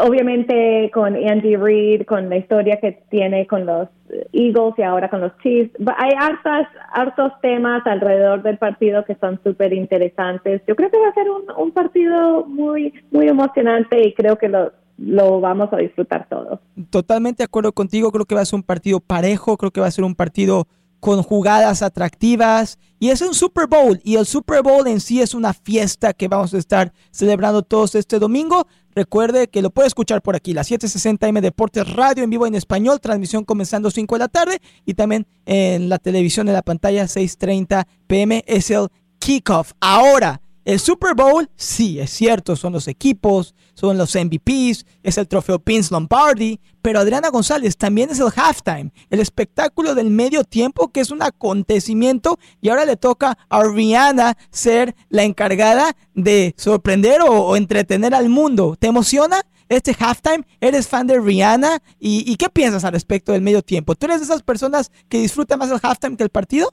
obviamente 0.00 0.90
con 0.92 1.16
Andy 1.16 1.56
Reid, 1.56 2.02
con 2.04 2.28
la 2.28 2.36
historia 2.36 2.78
que 2.80 2.92
tiene 3.10 3.46
con 3.46 3.64
los 3.64 3.88
Eagles 4.32 4.74
y 4.76 4.82
ahora 4.82 5.08
con 5.08 5.20
los 5.20 5.32
Chiefs, 5.38 5.72
hay 5.96 6.10
hartas, 6.18 6.68
hartos 6.92 7.32
temas 7.40 7.86
alrededor 7.86 8.42
del 8.42 8.58
partido 8.58 9.04
que 9.04 9.14
son 9.16 9.40
súper 9.42 9.72
interesantes. 9.72 10.62
Yo 10.66 10.76
creo 10.76 10.90
que 10.90 10.98
va 10.98 11.08
a 11.08 11.14
ser 11.14 11.26
un, 11.30 11.72
partido 11.72 12.44
muy, 12.44 12.92
muy 13.10 13.28
emocionante 13.28 14.06
y 14.06 14.12
creo 14.14 14.36
que 14.36 14.48
lo, 14.48 14.72
lo 14.98 15.40
vamos 15.40 15.72
a 15.72 15.78
disfrutar 15.78 16.26
todos. 16.28 16.60
Totalmente 16.90 17.38
de 17.38 17.44
acuerdo 17.44 17.72
contigo, 17.72 18.12
creo 18.12 18.26
que 18.26 18.34
va 18.34 18.42
a 18.42 18.46
ser 18.46 18.58
un 18.58 18.62
partido 18.62 19.00
parejo, 19.00 19.56
creo 19.56 19.70
que 19.70 19.80
va 19.80 19.86
a 19.86 19.92
ser 19.92 20.04
un 20.04 20.14
partido 20.14 20.66
con 21.04 21.22
jugadas 21.22 21.82
atractivas. 21.82 22.78
Y 22.98 23.10
es 23.10 23.20
un 23.20 23.34
Super 23.34 23.66
Bowl. 23.66 24.00
Y 24.04 24.16
el 24.16 24.24
Super 24.24 24.62
Bowl 24.62 24.86
en 24.86 25.02
sí 25.02 25.20
es 25.20 25.34
una 25.34 25.52
fiesta 25.52 26.14
que 26.14 26.28
vamos 26.28 26.54
a 26.54 26.56
estar 26.56 26.94
celebrando 27.10 27.60
todos 27.60 27.94
este 27.94 28.18
domingo. 28.18 28.66
Recuerde 28.94 29.48
que 29.48 29.60
lo 29.60 29.68
puede 29.68 29.88
escuchar 29.88 30.22
por 30.22 30.34
aquí, 30.34 30.54
las 30.54 30.70
760M 30.70 31.42
Deportes 31.42 31.92
Radio 31.92 32.24
en 32.24 32.30
vivo 32.30 32.46
en 32.46 32.54
español, 32.54 33.00
transmisión 33.00 33.44
comenzando 33.44 33.90
5 33.90 34.14
de 34.14 34.18
la 34.18 34.28
tarde 34.28 34.62
y 34.86 34.94
también 34.94 35.26
en 35.44 35.90
la 35.90 35.98
televisión 35.98 36.48
en 36.48 36.54
la 36.54 36.62
pantalla 36.62 37.04
6:30 37.04 37.86
pm 38.06 38.42
es 38.46 38.70
el 38.70 38.88
kickoff. 39.18 39.72
Ahora, 39.80 40.40
el 40.64 40.80
Super 40.80 41.14
Bowl, 41.14 41.50
sí, 41.56 42.00
es 42.00 42.10
cierto, 42.10 42.56
son 42.56 42.72
los 42.72 42.88
equipos, 42.88 43.54
son 43.74 43.98
los 43.98 44.14
MVPs, 44.14 44.86
es 45.02 45.18
el 45.18 45.28
trofeo 45.28 45.58
Pins 45.58 45.90
Lombardi, 45.90 46.58
pero 46.80 47.00
Adriana 47.00 47.28
González 47.28 47.76
también 47.76 48.08
es 48.08 48.18
el 48.18 48.32
halftime, 48.34 48.90
el 49.10 49.20
espectáculo 49.20 49.94
del 49.94 50.10
medio 50.10 50.42
tiempo 50.42 50.88
que 50.88 51.00
es 51.00 51.10
un 51.10 51.22
acontecimiento 51.22 52.38
y 52.62 52.70
ahora 52.70 52.86
le 52.86 52.96
toca 52.96 53.36
a 53.48 53.62
Rihanna 53.64 54.38
ser 54.50 54.94
la 55.10 55.24
encargada 55.24 55.96
de 56.14 56.54
sorprender 56.56 57.20
o, 57.20 57.56
entretener 57.56 58.14
al 58.14 58.28
mundo. 58.28 58.76
¿Te 58.78 58.86
emociona? 58.86 59.42
este 59.70 59.96
halftime? 59.98 60.44
¿Eres 60.60 60.86
fan 60.86 61.06
de 61.06 61.18
Rihanna? 61.18 61.82
¿Y, 61.98 62.30
¿Y, 62.30 62.36
qué 62.36 62.48
piensas 62.48 62.84
al 62.84 62.92
respecto 62.92 63.32
del 63.32 63.40
medio 63.40 63.62
tiempo? 63.62 63.94
¿Tú 63.94 64.06
eres 64.06 64.20
de 64.20 64.24
esas 64.24 64.42
personas 64.42 64.92
que 65.08 65.18
disfrutan 65.18 65.58
más 65.58 65.70
el 65.70 65.80
halftime 65.82 66.16
que 66.16 66.22
el 66.22 66.30
partido? 66.30 66.72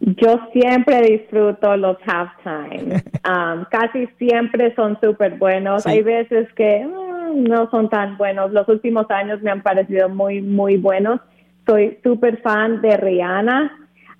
Yo 0.00 0.40
siempre 0.52 1.02
disfruto 1.02 1.76
los 1.76 1.96
halftime. 2.06 3.02
Um, 3.22 3.66
casi 3.70 4.06
siempre 4.18 4.74
son 4.74 4.98
súper 4.98 5.36
buenos. 5.36 5.86
Hay 5.86 6.00
veces 6.02 6.50
que 6.54 6.84
mm, 6.86 7.44
no 7.44 7.70
son 7.70 7.90
tan 7.90 8.16
buenos. 8.16 8.50
Los 8.50 8.66
últimos 8.66 9.08
años 9.10 9.42
me 9.42 9.50
han 9.50 9.62
parecido 9.62 10.08
muy, 10.08 10.40
muy 10.40 10.78
buenos. 10.78 11.20
Soy 11.66 11.98
súper 12.02 12.38
fan 12.40 12.80
de 12.80 12.96
Rihanna. 12.96 13.72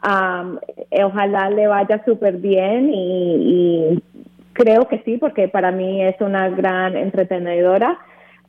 Um, 0.05 0.59
ojalá 1.03 1.49
le 1.49 1.67
vaya 1.67 2.05
súper 2.05 2.37
bien 2.37 2.91
y, 2.93 3.95
y 3.95 4.03
creo 4.53 4.87
que 4.87 4.99
sí, 5.05 5.17
porque 5.17 5.49
para 5.49 5.73
mí 5.73 6.03
es 6.03 6.21
una 6.21 6.51
gran 6.51 6.95
entretenedora 6.95 7.99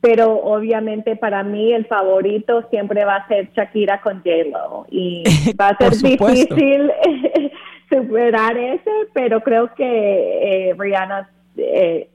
pero 0.02 0.34
obviamente 0.34 1.14
para 1.14 1.44
mí 1.44 1.72
el 1.72 1.86
favorito 1.86 2.66
siempre 2.70 3.04
va 3.04 3.16
a 3.16 3.28
ser 3.28 3.50
Shakira 3.52 4.00
con 4.00 4.16
J-Lo 4.16 4.86
y 4.90 5.22
va 5.60 5.68
a 5.68 5.76
ser 5.78 5.92
difícil 5.92 6.90
superar 7.88 8.58
ese, 8.58 8.90
pero 9.14 9.40
creo 9.42 9.72
que 9.74 10.70
eh, 10.70 10.74
Rihanna, 10.76 11.30
eh, 11.56 12.10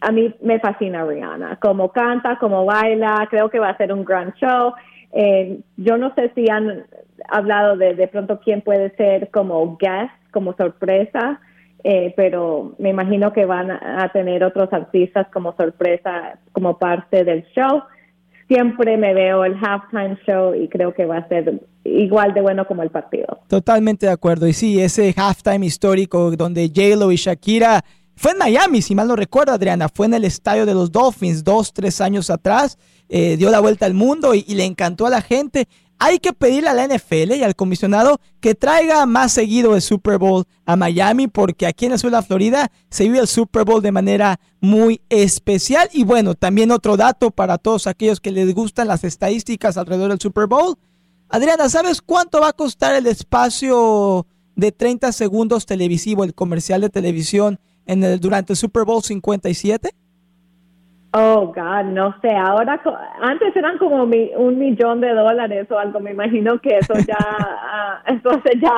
a 0.00 0.12
mí 0.12 0.32
me 0.40 0.60
fascina 0.60 1.04
Rihanna, 1.04 1.56
como 1.56 1.90
canta, 1.90 2.38
como 2.38 2.64
baila, 2.64 3.26
creo 3.28 3.50
que 3.50 3.58
va 3.58 3.70
a 3.70 3.76
ser 3.76 3.92
un 3.92 4.04
gran 4.04 4.32
show. 4.34 4.72
Eh, 5.12 5.58
yo 5.76 5.98
no 5.98 6.14
sé 6.14 6.30
si 6.36 6.48
han 6.48 6.84
hablado 7.28 7.76
de 7.76 7.94
de 7.94 8.06
pronto 8.06 8.38
quién 8.38 8.60
puede 8.60 8.94
ser 8.94 9.30
como 9.30 9.76
guest, 9.78 10.12
como 10.30 10.54
sorpresa. 10.54 11.40
Eh, 11.82 12.12
pero 12.16 12.74
me 12.78 12.90
imagino 12.90 13.32
que 13.32 13.44
van 13.44 13.70
a 13.70 14.10
tener 14.12 14.44
otros 14.44 14.72
artistas 14.72 15.26
como 15.32 15.54
sorpresa, 15.56 16.38
como 16.52 16.78
parte 16.78 17.24
del 17.24 17.44
show. 17.54 17.82
Siempre 18.48 18.96
me 18.96 19.14
veo 19.14 19.44
el 19.44 19.56
halftime 19.62 20.18
show 20.26 20.54
y 20.54 20.68
creo 20.68 20.92
que 20.92 21.06
va 21.06 21.18
a 21.18 21.28
ser 21.28 21.60
igual 21.84 22.34
de 22.34 22.40
bueno 22.40 22.66
como 22.66 22.82
el 22.82 22.90
partido. 22.90 23.40
Totalmente 23.48 24.06
de 24.06 24.12
acuerdo. 24.12 24.46
Y 24.46 24.52
sí, 24.52 24.80
ese 24.80 25.14
halftime 25.16 25.64
histórico 25.64 26.30
donde 26.32 26.68
J-Lo 26.68 27.12
y 27.12 27.16
Shakira 27.16 27.82
fue 28.20 28.32
en 28.32 28.38
Miami, 28.38 28.82
si 28.82 28.94
mal 28.94 29.08
no 29.08 29.16
recuerdo, 29.16 29.52
Adriana. 29.52 29.88
Fue 29.88 30.04
en 30.04 30.12
el 30.12 30.24
estadio 30.24 30.66
de 30.66 30.74
los 30.74 30.92
Dolphins 30.92 31.42
dos, 31.42 31.72
tres 31.72 32.02
años 32.02 32.28
atrás. 32.28 32.76
Eh, 33.08 33.38
dio 33.38 33.50
la 33.50 33.60
vuelta 33.60 33.86
al 33.86 33.94
mundo 33.94 34.34
y, 34.34 34.42
le 34.42 34.66
encantó 34.66 35.06
a 35.06 35.10
la 35.10 35.22
gente 35.22 35.68
hay 36.02 36.18
que 36.18 36.32
pedirle 36.32 36.70
a 36.70 36.74
la 36.74 36.88
NFL 36.88 37.32
y 37.34 37.42
al 37.42 37.54
comisionado 37.54 38.20
que 38.40 38.54
traiga 38.54 39.04
más 39.04 39.32
seguido 39.32 39.76
el 39.76 39.82
Super 39.82 40.16
Bowl 40.16 40.46
a 40.64 40.74
Miami, 40.74 41.28
porque 41.28 41.66
aquí 41.66 41.84
en 41.84 41.92
la 41.92 41.98
ciudad 41.98 42.20
de 42.20 42.26
Florida 42.26 42.72
se 42.88 43.04
vive 43.04 43.18
el 43.18 43.26
Super 43.26 43.66
Bowl 43.66 43.82
de 43.82 43.92
manera 43.92 44.40
muy 44.62 45.02
especial. 45.10 45.90
Y 45.92 46.04
bueno, 46.04 46.34
también 46.34 46.70
otro 46.70 46.96
dato 46.96 47.30
para 47.30 47.58
todos 47.58 47.86
aquellos 47.86 48.18
que 48.18 48.30
les 48.30 48.54
gustan 48.54 48.88
las 48.88 49.04
estadísticas 49.04 49.76
alrededor 49.76 50.08
del 50.08 50.20
Super 50.20 50.46
Bowl. 50.46 50.78
Adriana, 51.28 51.68
¿sabes 51.68 52.00
cuánto 52.00 52.40
va 52.40 52.48
a 52.48 52.52
costar 52.54 52.94
el 52.94 53.06
espacio 53.06 54.26
de 54.56 54.72
30 54.72 55.12
segundos 55.12 55.66
televisivo, 55.66 56.24
el 56.24 56.34
comercial 56.34 56.80
de 56.80 56.88
televisión 56.88 57.60
en 57.84 58.02
el, 58.02 58.20
durante 58.20 58.54
el 58.54 58.56
Super 58.56 58.84
Bowl 58.84 59.02
57? 59.02 59.94
Oh, 61.12 61.46
God, 61.46 61.86
no 61.86 62.14
sé. 62.20 62.30
Ahora, 62.30 62.80
antes 63.20 63.54
eran 63.56 63.78
como 63.78 64.04
un 64.04 64.58
millón 64.58 65.00
de 65.00 65.12
dólares 65.12 65.66
o 65.70 65.78
algo. 65.78 65.98
Me 65.98 66.12
imagino 66.12 66.60
que 66.60 66.78
eso 66.78 66.94
ya, 66.94 67.16
ah, 67.18 68.02
eso 68.06 68.30
hace 68.30 68.58
ya 68.60 68.72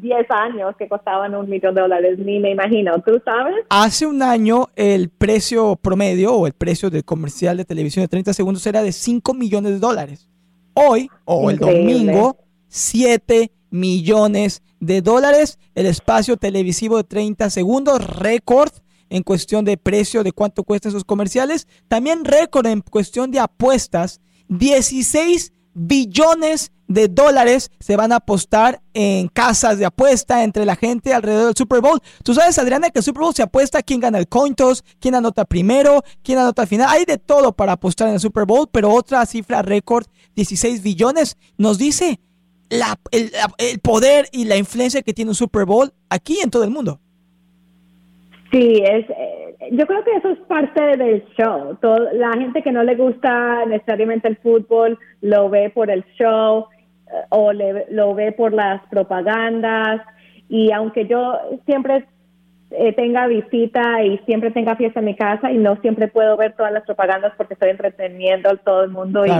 10 0.00 0.30
años 0.30 0.74
que 0.78 0.88
costaban 0.88 1.34
un 1.34 1.48
millón 1.48 1.74
de 1.74 1.82
dólares. 1.82 2.18
Ni 2.18 2.38
me 2.38 2.52
imagino. 2.52 2.98
¿Tú 3.00 3.20
sabes? 3.22 3.56
Hace 3.68 4.06
un 4.06 4.22
año 4.22 4.68
el 4.76 5.10
precio 5.10 5.76
promedio 5.76 6.34
o 6.34 6.46
el 6.46 6.54
precio 6.54 6.88
del 6.88 7.04
comercial 7.04 7.58
de 7.58 7.66
televisión 7.66 8.02
de 8.02 8.08
30 8.08 8.32
segundos 8.32 8.66
era 8.66 8.82
de 8.82 8.92
5 8.92 9.34
millones 9.34 9.72
de 9.72 9.78
dólares. 9.78 10.26
Hoy, 10.72 11.10
o 11.26 11.50
el 11.50 11.58
domingo, 11.58 12.38
7 12.68 13.50
millones 13.70 14.62
de 14.80 15.02
dólares. 15.02 15.58
El 15.74 15.84
espacio 15.84 16.38
televisivo 16.38 16.96
de 16.96 17.04
30 17.04 17.50
segundos, 17.50 18.04
récord 18.18 18.70
en 19.10 19.22
cuestión 19.22 19.64
de 19.64 19.76
precio, 19.76 20.22
de 20.22 20.32
cuánto 20.32 20.64
cuestan 20.64 20.90
esos 20.90 21.04
comerciales. 21.04 21.66
También 21.88 22.24
récord 22.24 22.66
en 22.66 22.80
cuestión 22.80 23.30
de 23.30 23.40
apuestas. 23.40 24.20
16 24.48 25.52
billones 25.74 26.72
de 26.86 27.08
dólares 27.08 27.70
se 27.80 27.96
van 27.96 28.12
a 28.12 28.16
apostar 28.16 28.82
en 28.92 29.28
casas 29.28 29.78
de 29.78 29.86
apuesta 29.86 30.44
entre 30.44 30.64
la 30.64 30.76
gente 30.76 31.12
alrededor 31.12 31.46
del 31.46 31.56
Super 31.56 31.80
Bowl. 31.80 32.00
Tú 32.22 32.34
sabes, 32.34 32.58
Adriana, 32.58 32.90
que 32.90 32.98
el 32.98 33.04
Super 33.04 33.22
Bowl 33.22 33.34
se 33.34 33.42
apuesta 33.42 33.82
quién 33.82 34.00
gana 34.00 34.18
el 34.18 34.28
coin 34.28 34.54
quién 35.00 35.14
anota 35.14 35.44
primero, 35.44 36.02
quién 36.22 36.38
anota 36.38 36.62
al 36.62 36.68
final. 36.68 36.88
Hay 36.90 37.04
de 37.04 37.18
todo 37.18 37.52
para 37.52 37.72
apostar 37.72 38.08
en 38.08 38.14
el 38.14 38.20
Super 38.20 38.44
Bowl, 38.44 38.68
pero 38.70 38.92
otra 38.92 39.24
cifra 39.26 39.62
récord, 39.62 40.06
16 40.36 40.82
billones, 40.82 41.36
nos 41.56 41.78
dice 41.78 42.20
el, 43.10 43.32
el 43.58 43.78
poder 43.80 44.28
y 44.32 44.44
la 44.44 44.56
influencia 44.56 45.02
que 45.02 45.14
tiene 45.14 45.30
un 45.30 45.34
Super 45.34 45.64
Bowl 45.64 45.92
aquí 46.08 46.40
en 46.40 46.50
todo 46.50 46.64
el 46.64 46.70
mundo. 46.70 47.00
Sí, 48.54 48.84
es, 48.84 49.04
eh, 49.10 49.56
yo 49.72 49.84
creo 49.84 50.04
que 50.04 50.14
eso 50.14 50.28
es 50.28 50.38
parte 50.46 50.96
del 50.96 51.24
show. 51.36 51.76
Todo, 51.80 52.12
la 52.12 52.30
gente 52.34 52.62
que 52.62 52.70
no 52.70 52.84
le 52.84 52.94
gusta 52.94 53.66
necesariamente 53.66 54.28
el 54.28 54.36
fútbol 54.36 54.96
lo 55.22 55.50
ve 55.50 55.70
por 55.70 55.90
el 55.90 56.04
show 56.16 56.66
eh, 57.08 57.24
o 57.30 57.52
lo 57.52 58.14
ve 58.14 58.30
por 58.30 58.52
las 58.52 58.80
propagandas. 58.90 60.02
Y 60.48 60.70
aunque 60.70 61.08
yo 61.08 61.36
siempre 61.66 62.06
eh, 62.78 62.92
tenga 62.92 63.26
visita 63.26 64.02
y 64.02 64.18
siempre 64.26 64.50
tenga 64.50 64.76
fiesta 64.76 65.00
en 65.00 65.06
mi 65.06 65.16
casa 65.16 65.50
y 65.50 65.58
no 65.58 65.76
siempre 65.76 66.08
puedo 66.08 66.36
ver 66.36 66.54
todas 66.56 66.72
las 66.72 66.84
propagandas 66.84 67.32
porque 67.36 67.54
estoy 67.54 67.70
entreteniendo 67.70 68.50
a 68.50 68.56
todo 68.56 68.84
el 68.84 68.90
mundo 68.90 69.24
y, 69.26 69.30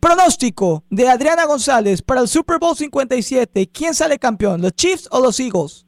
Pronóstico 0.00 0.84
de 0.90 1.08
Adriana 1.08 1.46
González 1.46 2.02
para 2.02 2.20
el 2.20 2.28
Super 2.28 2.58
Bowl 2.58 2.76
57. 2.76 3.68
¿Quién 3.72 3.94
sale 3.94 4.18
campeón, 4.18 4.60
los 4.60 4.72
Chiefs 4.72 5.08
o 5.10 5.20
los 5.20 5.40
Eagles? 5.40 5.86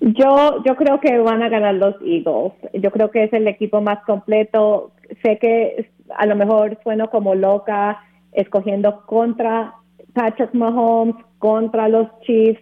Yo, 0.00 0.62
yo 0.64 0.76
creo 0.76 1.00
que 1.00 1.18
van 1.18 1.42
a 1.42 1.48
ganar 1.48 1.74
los 1.74 1.96
Eagles. 2.02 2.52
Yo 2.74 2.92
creo 2.92 3.10
que 3.10 3.24
es 3.24 3.32
el 3.32 3.48
equipo 3.48 3.80
más 3.80 4.04
completo. 4.04 4.92
Sé 5.24 5.38
que 5.38 5.90
a 6.16 6.26
lo 6.26 6.36
mejor 6.36 6.78
sueno 6.84 7.10
como 7.10 7.34
loca 7.34 7.98
escogiendo 8.32 9.04
contra 9.06 9.74
Patrick 10.12 10.54
Mahomes, 10.54 11.16
contra 11.38 11.88
los 11.88 12.08
Chiefs, 12.20 12.60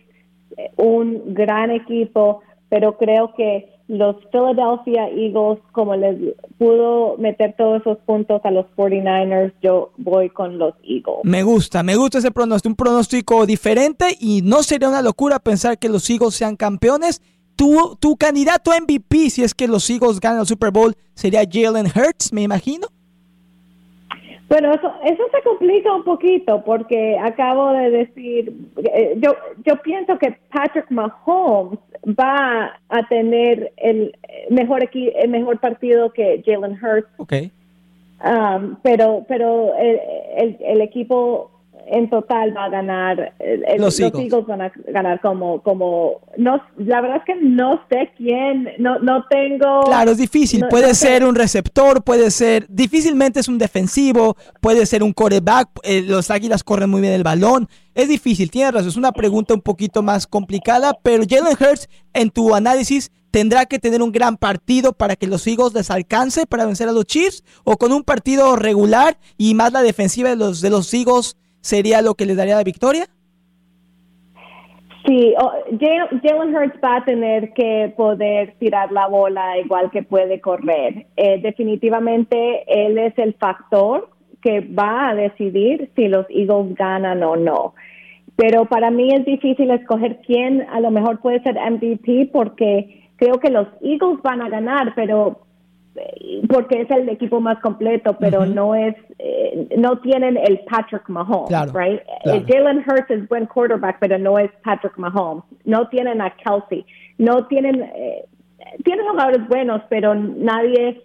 un 0.77 1.35
gran 1.35 1.71
equipo, 1.71 2.41
pero 2.69 2.97
creo 2.97 3.35
que 3.35 3.75
los 3.87 4.17
Philadelphia 4.33 5.09
Eagles, 5.09 5.59
como 5.73 5.95
les 5.95 6.17
pudo 6.59 7.17
meter 7.19 7.55
todos 7.57 7.83
esos 7.83 7.99
puntos 7.99 8.41
a 8.45 8.51
los 8.51 8.67
49ers, 8.77 9.53
yo 9.63 9.93
voy 9.99 10.31
con 10.31 10.59
los 10.59 10.75
Eagles. 10.83 11.21
Me 11.25 11.43
gusta, 11.43 11.83
me 11.83 11.97
gusta 11.97 12.19
ese 12.19 12.31
pronóstico, 12.31 12.71
un 12.71 12.77
pronóstico 12.77 13.47
diferente 13.47 14.17
y 14.19 14.41
no 14.43 14.63
sería 14.63 14.89
una 14.89 15.03
locura 15.03 15.39
pensar 15.39 15.79
que 15.79 15.89
los 15.89 16.09
Eagles 16.09 16.35
sean 16.35 16.57
campeones. 16.57 17.21
Tu, 17.57 17.97
tu 18.01 18.17
candidato 18.17 18.73
a 18.73 18.81
MVP, 18.81 19.31
si 19.31 19.45
es 19.45 19.55
que 19.55 19.69
los 19.69 19.89
Eagles 19.89 20.19
ganan 20.19 20.41
el 20.41 20.47
Super 20.47 20.71
Bowl, 20.71 20.97
sería 21.15 21.45
Jalen 21.49 21.87
Hurts, 21.87 22.33
me 22.33 22.43
imagino. 22.43 22.89
Bueno, 24.49 24.73
eso, 24.73 24.93
eso 25.05 25.23
se 25.33 25.43
complica 25.43 25.93
un 25.95 26.05
poquito 26.05 26.63
porque 26.65 27.19
acabo 27.19 27.73
de 27.73 27.91
decir, 27.91 28.53
eh, 28.93 29.15
yo, 29.19 29.35
yo 29.65 29.77
pienso 29.83 30.19
que 30.19 30.37
Patrick 30.53 30.91
Mahomes 30.91 31.79
va 32.07 32.79
a 32.89 33.09
tener 33.09 33.73
el 33.79 34.15
mejor 34.51 34.89
el 34.93 35.31
mejor 35.31 35.59
partido 35.61 36.13
que 36.13 36.43
Jalen 36.45 36.79
Hurts. 36.83 37.09
Okay. 37.17 37.51
Um, 38.23 38.77
pero 38.83 39.25
pero 39.29 39.75
el, 39.77 40.57
el 40.61 40.81
equipo 40.81 41.51
en 41.87 42.11
total 42.11 42.57
va 42.57 42.65
a 42.65 42.69
ganar, 42.69 43.35
los, 43.79 43.99
Eagles. 44.01 44.47
van 44.47 44.63
a 44.63 44.73
ganar 44.89 45.21
como, 45.21 45.63
como, 45.63 46.21
no, 46.37 46.61
la 46.77 47.01
verdad 47.01 47.19
es 47.19 47.25
que 47.25 47.37
no 47.41 47.81
sé 47.91 48.11
quién, 48.17 48.69
no, 48.79 48.99
no 48.99 49.25
tengo. 49.29 49.83
Claro, 49.85 50.13
es 50.13 50.19
difícil, 50.19 50.65
puede 50.69 50.95
ser 50.95 51.25
un 51.25 51.35
receptor, 51.35 52.03
puede 52.03 52.31
ser, 52.31 52.67
difícilmente 52.69 53.41
es 53.41 53.49
un 53.49 53.59
defensivo, 53.59 54.37
puede 54.61 54.87
ser 54.87 55.03
un 55.03 55.13
coreback, 55.13 55.69
eh, 55.83 56.03
los 56.03 56.31
Águilas 56.31 56.65
corren 56.65 56.91
muy 56.91 57.01
bien 57.01 57.13
el 57.13 57.23
balón, 57.23 57.69
es 57.95 58.09
difícil, 58.09 58.51
tienes 58.51 58.73
razón, 58.73 58.89
es 58.89 58.97
una 58.97 59.13
pregunta 59.13 59.55
un 59.55 59.63
poquito 59.63 60.03
más 60.03 60.27
complicada, 60.27 60.99
pero 61.03 61.25
Jalen 61.29 61.57
Hurts, 61.59 61.89
en 62.13 62.31
tu 62.31 62.55
análisis, 62.55 63.11
tendrá 63.31 63.67
que 63.67 63.81
tener 63.81 64.01
un 64.01 64.13
gran 64.13 64.37
partido 64.37 64.93
para 64.93 65.17
que 65.17 65.27
los 65.27 65.45
Eagles 65.47 65.75
les 65.75 65.91
alcance 65.91 66.47
para 66.47 66.67
vencer 66.67 66.89
a 66.89 66.93
los 66.93 67.05
Chiefs, 67.05 67.43
o 67.65 67.77
con 67.77 67.93
un 67.93 68.05
partido 68.05 68.55
regular 68.55 69.19
y 69.37 69.55
más 69.55 69.73
la 69.73 69.83
defensiva 69.83 70.29
de 70.31 70.37
los, 70.37 70.61
de 70.61 70.71
los 70.71 70.95
Eagles 70.95 71.37
sería 71.65 72.03
lo 72.03 72.15
que 72.15 72.27
les 72.27 72.37
daría 72.37 72.57
la 72.57 72.63
victoria? 72.63 73.07
Sí, 75.07 75.35
Jalen 75.81 76.57
Hurts 76.57 76.79
va 76.83 76.97
a 76.97 77.05
tener 77.05 77.53
que 77.53 77.93
poder 77.97 78.55
tirar 78.59 78.91
la 78.93 79.07
bola 79.07 79.59
igual 79.59 79.91
que 79.91 80.03
puede 80.03 80.41
correr. 80.41 81.07
Eh, 81.17 81.41
definitivamente 81.43 82.65
él 82.67 82.97
es 82.99 83.17
el 83.19 83.35
factor 83.35 84.09
que 84.43 84.61
va 84.61 85.11
a 85.11 85.15
decidir 85.15 85.91
si 85.95 86.09
los 86.09 86.27
Eagles 86.31 86.75
ganan 86.75 87.23
o 87.23 87.37
no. 87.37 87.75
Pero 88.37 88.65
para 88.67 88.91
mí 88.91 89.11
es 89.13 89.25
difícil 89.25 89.71
escoger 89.71 90.21
quién 90.27 90.67
a 90.71 90.81
lo 90.81 90.91
mejor 90.91 91.21
puede 91.21 91.43
ser 91.43 91.57
MVP 91.57 92.31
porque 92.33 93.09
creo 93.17 93.39
que 93.39 93.51
los 93.51 93.69
Eagles 93.83 94.23
van 94.23 94.43
a 94.43 94.49
ganar, 94.49 94.95
pero 94.95 95.44
porque 96.49 96.81
es 96.81 96.91
el 96.91 97.09
equipo 97.09 97.41
más 97.41 97.59
completo, 97.61 98.17
pero 98.19 98.47
no 98.47 98.75
es, 98.75 98.95
eh, 99.19 99.69
no 99.77 99.99
tienen 100.01 100.37
el 100.37 100.61
Patrick 100.71 101.09
Mahomes, 101.09 101.73
right? 101.73 102.01
Eh, 102.25 102.45
Jalen 102.49 102.79
Hurts 102.79 103.11
es 103.11 103.29
buen 103.29 103.47
quarterback, 103.47 103.99
pero 104.01 104.19
no 104.19 104.39
es 104.39 104.51
Patrick 104.63 104.97
Mahomes. 104.99 105.45
No 105.65 105.89
tienen 105.89 106.21
a 106.21 106.31
Kelsey, 106.31 106.85
no 107.19 107.47
tienen, 107.47 107.83
eh, 107.83 108.25
tienen 108.85 109.07
jugadores 109.07 109.47
buenos, 109.49 109.83
pero 109.89 110.15
nadie 110.15 111.03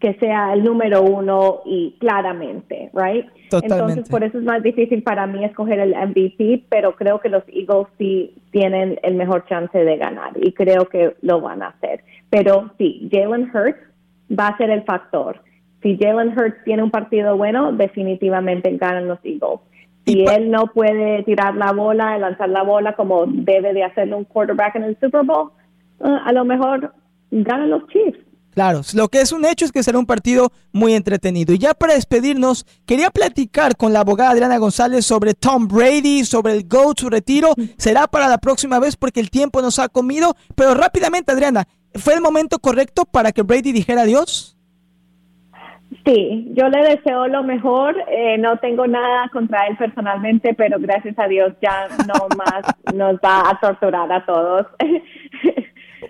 que 0.00 0.14
sea 0.14 0.54
el 0.54 0.64
número 0.64 1.02
uno 1.02 1.60
y 1.66 1.96
claramente, 2.00 2.90
right? 2.94 3.26
Entonces, 3.52 4.08
por 4.08 4.24
eso 4.24 4.38
es 4.38 4.44
más 4.44 4.62
difícil 4.62 5.02
para 5.02 5.26
mí 5.26 5.44
escoger 5.44 5.78
el 5.78 5.94
MVP, 5.94 6.64
pero 6.70 6.96
creo 6.96 7.20
que 7.20 7.28
los 7.28 7.42
Eagles 7.48 7.86
sí 7.98 8.34
tienen 8.50 8.98
el 9.02 9.16
mejor 9.16 9.44
chance 9.46 9.76
de 9.76 9.96
ganar 9.98 10.32
y 10.36 10.52
creo 10.52 10.88
que 10.88 11.16
lo 11.20 11.42
van 11.42 11.62
a 11.62 11.68
hacer. 11.68 12.02
Pero 12.30 12.70
sí, 12.78 13.10
Jalen 13.12 13.50
Hurts 13.54 13.90
va 14.30 14.48
a 14.48 14.56
ser 14.56 14.70
el 14.70 14.82
factor. 14.84 15.42
Si 15.82 15.96
Jalen 15.98 16.38
Hurts 16.38 16.64
tiene 16.64 16.82
un 16.82 16.90
partido 16.90 17.36
bueno, 17.36 17.72
definitivamente 17.72 18.76
ganan 18.76 19.08
los 19.08 19.18
Eagles. 19.24 19.60
Si 20.06 20.24
él 20.24 20.50
no 20.50 20.66
puede 20.68 21.22
tirar 21.24 21.54
la 21.54 21.72
bola, 21.72 22.18
lanzar 22.18 22.48
la 22.48 22.62
bola 22.62 22.94
como 22.96 23.26
debe 23.26 23.72
de 23.72 23.84
hacerlo 23.84 24.18
un 24.18 24.24
quarterback 24.24 24.76
en 24.76 24.84
el 24.84 24.98
Super 24.98 25.24
Bowl, 25.24 25.50
eh, 26.00 26.16
a 26.24 26.32
lo 26.32 26.44
mejor 26.44 26.92
ganan 27.30 27.70
los 27.70 27.86
Chiefs. 27.88 28.18
Claro, 28.52 28.80
lo 28.94 29.08
que 29.08 29.20
es 29.20 29.30
un 29.30 29.44
hecho 29.44 29.64
es 29.64 29.70
que 29.70 29.82
será 29.82 29.98
un 29.98 30.06
partido 30.06 30.50
muy 30.72 30.94
entretenido. 30.94 31.54
Y 31.54 31.58
ya 31.58 31.72
para 31.72 31.94
despedirnos, 31.94 32.66
quería 32.84 33.10
platicar 33.10 33.76
con 33.76 33.92
la 33.92 34.00
abogada 34.00 34.30
Adriana 34.30 34.58
González 34.58 35.06
sobre 35.06 35.34
Tom 35.34 35.68
Brady, 35.68 36.24
sobre 36.24 36.54
el 36.54 36.66
GOAT, 36.66 36.98
su 36.98 37.08
retiro. 37.08 37.54
Será 37.78 38.08
para 38.08 38.28
la 38.28 38.38
próxima 38.38 38.80
vez 38.80 38.96
porque 38.96 39.20
el 39.20 39.30
tiempo 39.30 39.62
nos 39.62 39.78
ha 39.78 39.88
comido. 39.88 40.34
Pero 40.56 40.74
rápidamente, 40.74 41.30
Adriana, 41.30 41.68
¿Fue 41.94 42.14
el 42.14 42.20
momento 42.20 42.58
correcto 42.58 43.04
para 43.04 43.32
que 43.32 43.42
Brady 43.42 43.72
dijera 43.72 44.02
adiós? 44.02 44.56
Sí, 46.04 46.46
yo 46.54 46.68
le 46.68 46.82
deseo 46.88 47.26
lo 47.26 47.42
mejor. 47.42 47.96
Eh, 48.08 48.38
no 48.38 48.56
tengo 48.58 48.86
nada 48.86 49.28
contra 49.32 49.66
él 49.66 49.76
personalmente, 49.76 50.54
pero 50.54 50.78
gracias 50.78 51.18
a 51.18 51.26
Dios 51.26 51.52
ya 51.60 51.88
no 52.06 52.28
más 52.36 52.62
nos 52.94 53.16
va 53.16 53.50
a 53.50 53.58
torturar 53.60 54.10
a 54.10 54.24
todos. 54.24 54.66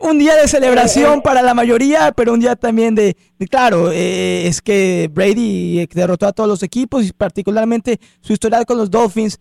un 0.00 0.18
día 0.18 0.34
de 0.36 0.48
celebración 0.48 1.14
eh, 1.14 1.16
eh. 1.18 1.22
para 1.24 1.42
la 1.42 1.54
mayoría, 1.54 2.12
pero 2.14 2.34
un 2.34 2.40
día 2.40 2.56
también 2.56 2.94
de, 2.94 3.16
claro, 3.46 3.90
eh, 3.90 4.46
es 4.46 4.60
que 4.60 5.10
Brady 5.12 5.86
derrotó 5.86 6.26
a 6.26 6.32
todos 6.32 6.48
los 6.48 6.62
equipos 6.62 7.06
y 7.06 7.12
particularmente 7.12 7.98
su 8.20 8.34
historial 8.34 8.66
con 8.66 8.76
los 8.76 8.90
Dolphins, 8.90 9.40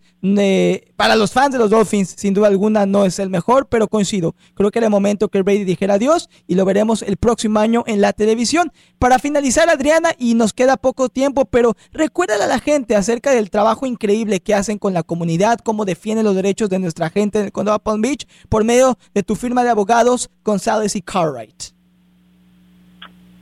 para 0.96 1.16
los 1.16 1.32
fans 1.32 1.52
de 1.52 1.58
los 1.58 1.70
Dolphins, 1.70 2.14
sin 2.16 2.32
duda 2.32 2.48
alguna 2.48 2.86
no 2.86 3.04
es 3.04 3.18
el 3.18 3.30
mejor, 3.30 3.68
pero 3.68 3.88
coincido. 3.88 4.34
Creo 4.54 4.70
que 4.70 4.78
era 4.78 4.86
el 4.86 4.90
momento 4.90 5.28
que 5.28 5.42
Brady 5.42 5.64
dijera 5.64 5.94
adiós 5.94 6.28
y 6.46 6.54
lo 6.54 6.64
veremos 6.64 7.02
el 7.02 7.16
próximo 7.16 7.58
año 7.58 7.84
en 7.86 8.00
la 8.00 8.12
televisión. 8.12 8.72
Para 8.98 9.18
finalizar, 9.18 9.68
Adriana, 9.68 10.10
y 10.18 10.34
nos 10.34 10.52
queda 10.52 10.76
poco 10.76 11.08
tiempo, 11.08 11.44
pero 11.44 11.74
recuérdale 11.92 12.44
a 12.44 12.46
la 12.46 12.60
gente 12.60 12.96
acerca 12.96 13.32
del 13.32 13.50
trabajo 13.50 13.86
increíble 13.86 14.40
que 14.40 14.54
hacen 14.54 14.78
con 14.78 14.94
la 14.94 15.02
comunidad, 15.02 15.58
cómo 15.62 15.84
defienden 15.84 16.24
los 16.24 16.34
derechos 16.34 16.70
de 16.70 16.78
nuestra 16.78 17.10
gente 17.10 17.38
en 17.38 17.46
el 17.46 17.52
condado 17.52 17.78
Palm 17.78 18.00
Beach 18.00 18.26
por 18.48 18.64
medio 18.64 18.98
de 19.14 19.22
tu 19.22 19.36
firma 19.36 19.64
de 19.64 19.70
abogados 19.70 20.30
González 20.44 20.96
y 20.96 21.02
Cartwright. 21.02 21.79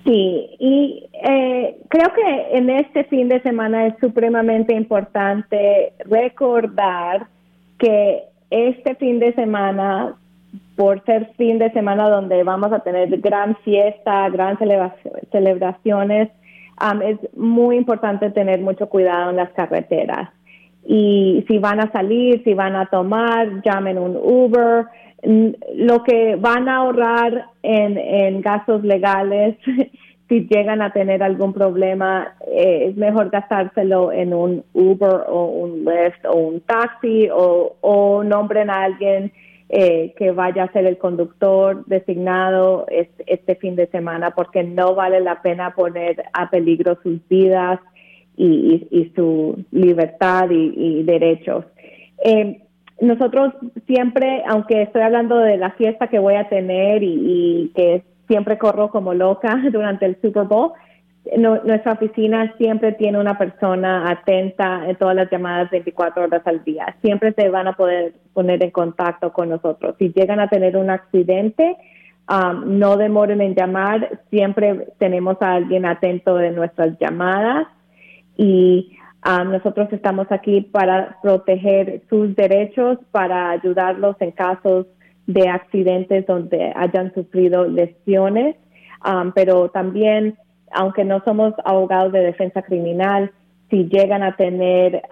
Sí, 0.08 0.56
y 0.58 1.06
eh, 1.22 1.76
creo 1.88 2.06
que 2.14 2.56
en 2.56 2.70
este 2.70 3.04
fin 3.04 3.28
de 3.28 3.42
semana 3.42 3.88
es 3.88 3.94
supremamente 4.00 4.72
importante 4.74 5.92
recordar 6.06 7.26
que 7.78 8.22
este 8.48 8.94
fin 8.94 9.18
de 9.18 9.34
semana, 9.34 10.14
por 10.76 11.04
ser 11.04 11.30
fin 11.36 11.58
de 11.58 11.70
semana 11.72 12.08
donde 12.08 12.42
vamos 12.42 12.72
a 12.72 12.78
tener 12.78 13.20
gran 13.20 13.54
fiesta, 13.56 14.30
gran 14.30 14.56
celebraciones, 14.58 16.30
es 17.04 17.36
muy 17.36 17.76
importante 17.76 18.30
tener 18.30 18.62
mucho 18.62 18.88
cuidado 18.88 19.28
en 19.28 19.36
las 19.36 19.50
carreteras. 19.50 20.30
Y 20.86 21.44
si 21.48 21.58
van 21.58 21.80
a 21.80 21.92
salir, 21.92 22.42
si 22.44 22.54
van 22.54 22.76
a 22.76 22.86
tomar, 22.86 23.60
llamen 23.62 23.98
un 23.98 24.16
Uber, 24.16 24.86
lo 25.22 26.04
que 26.04 26.36
van 26.36 26.68
a 26.68 26.76
ahorrar 26.76 27.46
en, 27.62 28.40
gastos 28.40 28.84
legales 28.84 29.56
si 30.28 30.46
llegan 30.46 30.82
a 30.82 30.92
tener 30.92 31.22
algún 31.22 31.52
problema, 31.54 32.34
eh, 32.46 32.88
es 32.88 32.96
mejor 32.96 33.30
gastárselo 33.30 34.12
en 34.12 34.34
un 34.34 34.64
Uber 34.74 35.24
o 35.26 35.46
un 35.46 35.84
Lyft 35.84 36.24
o 36.26 36.36
un 36.36 36.60
taxi 36.60 37.28
o, 37.30 37.76
o 37.80 38.22
nombren 38.22 38.68
a 38.68 38.84
alguien 38.84 39.32
eh, 39.70 40.14
que 40.16 40.30
vaya 40.30 40.64
a 40.64 40.72
ser 40.72 40.86
el 40.86 40.96
conductor 40.96 41.84
designado 41.84 42.86
este, 42.88 43.54
fin 43.56 43.76
de 43.76 43.86
semana 43.88 44.30
porque 44.30 44.64
no 44.64 44.94
vale 44.94 45.20
la 45.20 45.42
pena 45.42 45.74
poner 45.74 46.24
a 46.32 46.48
peligro 46.48 46.98
sus 47.02 47.20
vidas 47.28 47.78
y, 48.34 49.12
su 49.14 49.62
libertad 49.70 50.48
y, 50.50 51.02
derechos. 51.02 51.66
Eh, 52.24 52.62
nosotros 53.00 53.54
siempre, 53.86 54.42
aunque 54.46 54.82
estoy 54.82 55.02
hablando 55.02 55.38
de 55.38 55.56
la 55.56 55.70
fiesta 55.72 56.08
que 56.08 56.18
voy 56.18 56.34
a 56.34 56.48
tener 56.48 57.02
y, 57.02 57.72
que 57.74 58.02
siempre 58.26 58.58
corro 58.58 58.90
como 58.90 59.14
loca 59.14 59.56
durante 59.72 60.06
el 60.06 60.20
Super 60.20 60.44
Bowl, 60.44 60.72
nuestra 61.36 61.92
oficina 61.92 62.54
siempre 62.56 62.92
tiene 62.92 63.18
una 63.18 63.36
persona 63.36 64.10
atenta 64.10 64.88
en 64.88 64.96
todas 64.96 65.14
las 65.14 65.30
llamadas 65.30 65.70
24 65.70 66.24
horas 66.24 66.42
al 66.46 66.64
día. 66.64 66.96
Siempre 67.02 67.34
se 67.34 67.50
van 67.50 67.68
a 67.68 67.74
poder 67.74 68.14
poner 68.32 68.62
en 68.62 68.70
contacto 68.70 69.32
con 69.32 69.50
nosotros. 69.50 69.94
Si 69.98 70.10
llegan 70.14 70.40
a 70.40 70.48
tener 70.48 70.76
un 70.76 70.88
accidente, 70.88 71.76
um, 72.30 72.78
no 72.78 72.96
demoren 72.96 73.42
en 73.42 73.54
llamar. 73.54 74.20
Siempre 74.30 74.88
tenemos 74.98 75.36
a 75.42 75.52
alguien 75.52 75.84
atento 75.84 76.34
de 76.36 76.50
nuestras 76.50 76.98
llamadas 76.98 77.66
y 78.38 78.97
Ah, 79.22 79.44
nosotros 79.44 79.88
estamos 79.92 80.26
aquí 80.30 80.60
para 80.60 81.18
proteger 81.22 82.02
sus 82.08 82.34
derechos, 82.36 82.98
para 83.10 83.50
ayudarlos 83.50 84.16
en 84.20 84.30
casos 84.30 84.86
de 85.26 85.48
accidentes 85.48 86.26
donde 86.26 86.72
hayan 86.74 87.12
sufrido 87.14 87.66
lesiones, 87.66 88.56
ah, 89.02 89.30
pero 89.34 89.70
también, 89.70 90.36
aunque 90.72 91.04
no 91.04 91.22
somos 91.24 91.54
abogados 91.64 92.12
de 92.12 92.20
defensa 92.20 92.62
criminal, 92.62 93.32
si 93.70 93.88
llegan 93.88 94.22
a 94.22 94.36
tener 94.36 95.02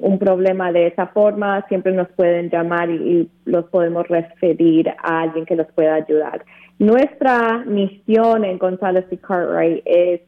un 0.00 0.18
problema 0.18 0.72
de 0.72 0.88
esa 0.88 1.06
forma, 1.08 1.64
siempre 1.68 1.92
nos 1.92 2.08
pueden 2.08 2.50
llamar 2.50 2.90
y, 2.90 3.30
los 3.44 3.64
podemos 3.66 4.06
referir 4.06 4.88
a 4.88 5.22
alguien 5.22 5.44
que 5.44 5.56
los 5.56 5.66
pueda 5.72 5.94
ayudar. 5.94 6.44
Nuestra 6.78 7.64
misión 7.66 8.44
en 8.44 8.58
González 8.58 9.06
y 9.10 9.16
Cartwright 9.16 9.82
es 9.84 10.20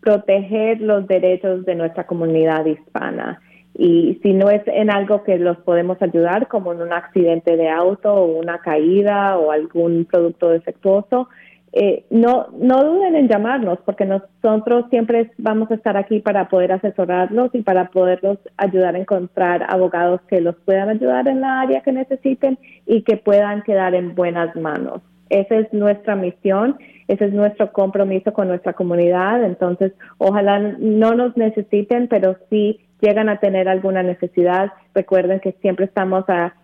proteger 0.00 0.80
los 0.80 1.06
derechos 1.06 1.64
de 1.64 1.74
nuestra 1.74 2.06
comunidad 2.06 2.64
hispana. 2.66 3.40
Y 3.74 4.18
si 4.22 4.32
no 4.32 4.50
es 4.50 4.62
en 4.66 4.90
algo 4.90 5.22
que 5.22 5.38
los 5.38 5.56
podemos 5.58 6.00
ayudar, 6.02 6.48
como 6.48 6.72
en 6.72 6.82
un 6.82 6.92
accidente 6.92 7.56
de 7.56 7.68
auto 7.68 8.12
o 8.12 8.38
una 8.38 8.58
caída 8.58 9.38
o 9.38 9.52
algún 9.52 10.04
producto 10.04 10.48
defectuoso, 10.48 11.28
eh, 11.72 12.04
no, 12.10 12.48
no 12.58 12.82
duden 12.82 13.14
en 13.14 13.28
llamarnos 13.28 13.78
porque 13.84 14.06
nosotros 14.06 14.86
siempre 14.88 15.30
vamos 15.36 15.70
a 15.70 15.74
estar 15.74 15.96
aquí 15.98 16.20
para 16.20 16.48
poder 16.48 16.72
asesorarlos 16.72 17.54
y 17.54 17.62
para 17.62 17.90
poderlos 17.90 18.38
ayudar 18.56 18.94
a 18.94 18.98
encontrar 18.98 19.66
abogados 19.68 20.22
que 20.28 20.40
los 20.40 20.56
puedan 20.56 20.88
ayudar 20.88 21.28
en 21.28 21.42
la 21.42 21.60
área 21.60 21.82
que 21.82 21.92
necesiten 21.92 22.58
y 22.86 23.02
que 23.02 23.18
puedan 23.18 23.62
quedar 23.62 23.94
en 23.94 24.14
buenas 24.14 24.56
manos. 24.56 25.02
Esa 25.30 25.56
es 25.56 25.72
nuestra 25.72 26.16
misión, 26.16 26.76
ese 27.06 27.26
es 27.26 27.32
nuestro 27.32 27.72
compromiso 27.72 28.32
con 28.32 28.48
nuestra 28.48 28.72
comunidad. 28.72 29.44
Entonces, 29.44 29.92
ojalá 30.18 30.58
no 30.78 31.14
nos 31.14 31.36
necesiten, 31.36 32.08
pero 32.08 32.36
si 32.50 32.80
llegan 33.00 33.28
a 33.28 33.40
tener 33.40 33.68
alguna 33.68 34.02
necesidad, 34.02 34.72
recuerden 34.94 35.40
que 35.40 35.52
siempre 35.60 35.86
estamos 35.86 36.24
a 36.28 36.54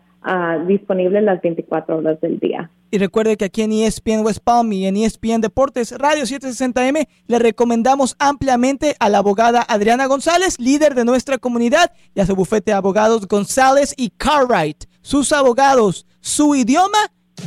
disponible 0.66 1.20
las 1.20 1.42
24 1.42 1.98
horas 1.98 2.18
del 2.20 2.38
día. 2.38 2.70
Y 2.90 2.98
recuerde 2.98 3.36
que 3.36 3.44
aquí 3.44 3.62
en 3.62 3.72
ESPN 3.72 4.24
West 4.24 4.38
Palm 4.42 4.72
y 4.72 4.86
en 4.86 4.96
ESPN 4.96 5.40
Deportes 5.40 5.92
Radio 5.98 6.22
760M 6.22 7.08
le 7.26 7.38
recomendamos 7.40 8.14
ampliamente 8.18 8.94
a 9.00 9.08
la 9.08 9.18
abogada 9.18 9.66
Adriana 9.68 10.06
González, 10.06 10.60
líder 10.60 10.94
de 10.94 11.04
nuestra 11.04 11.38
comunidad, 11.38 11.92
y 12.14 12.20
a 12.20 12.26
su 12.26 12.36
bufete 12.36 12.70
de 12.70 12.76
abogados 12.76 13.26
González 13.26 13.94
y 13.96 14.10
Cartwright. 14.10 14.84
Sus 15.02 15.32
abogados, 15.32 16.06
su 16.20 16.54
idioma, 16.54 16.98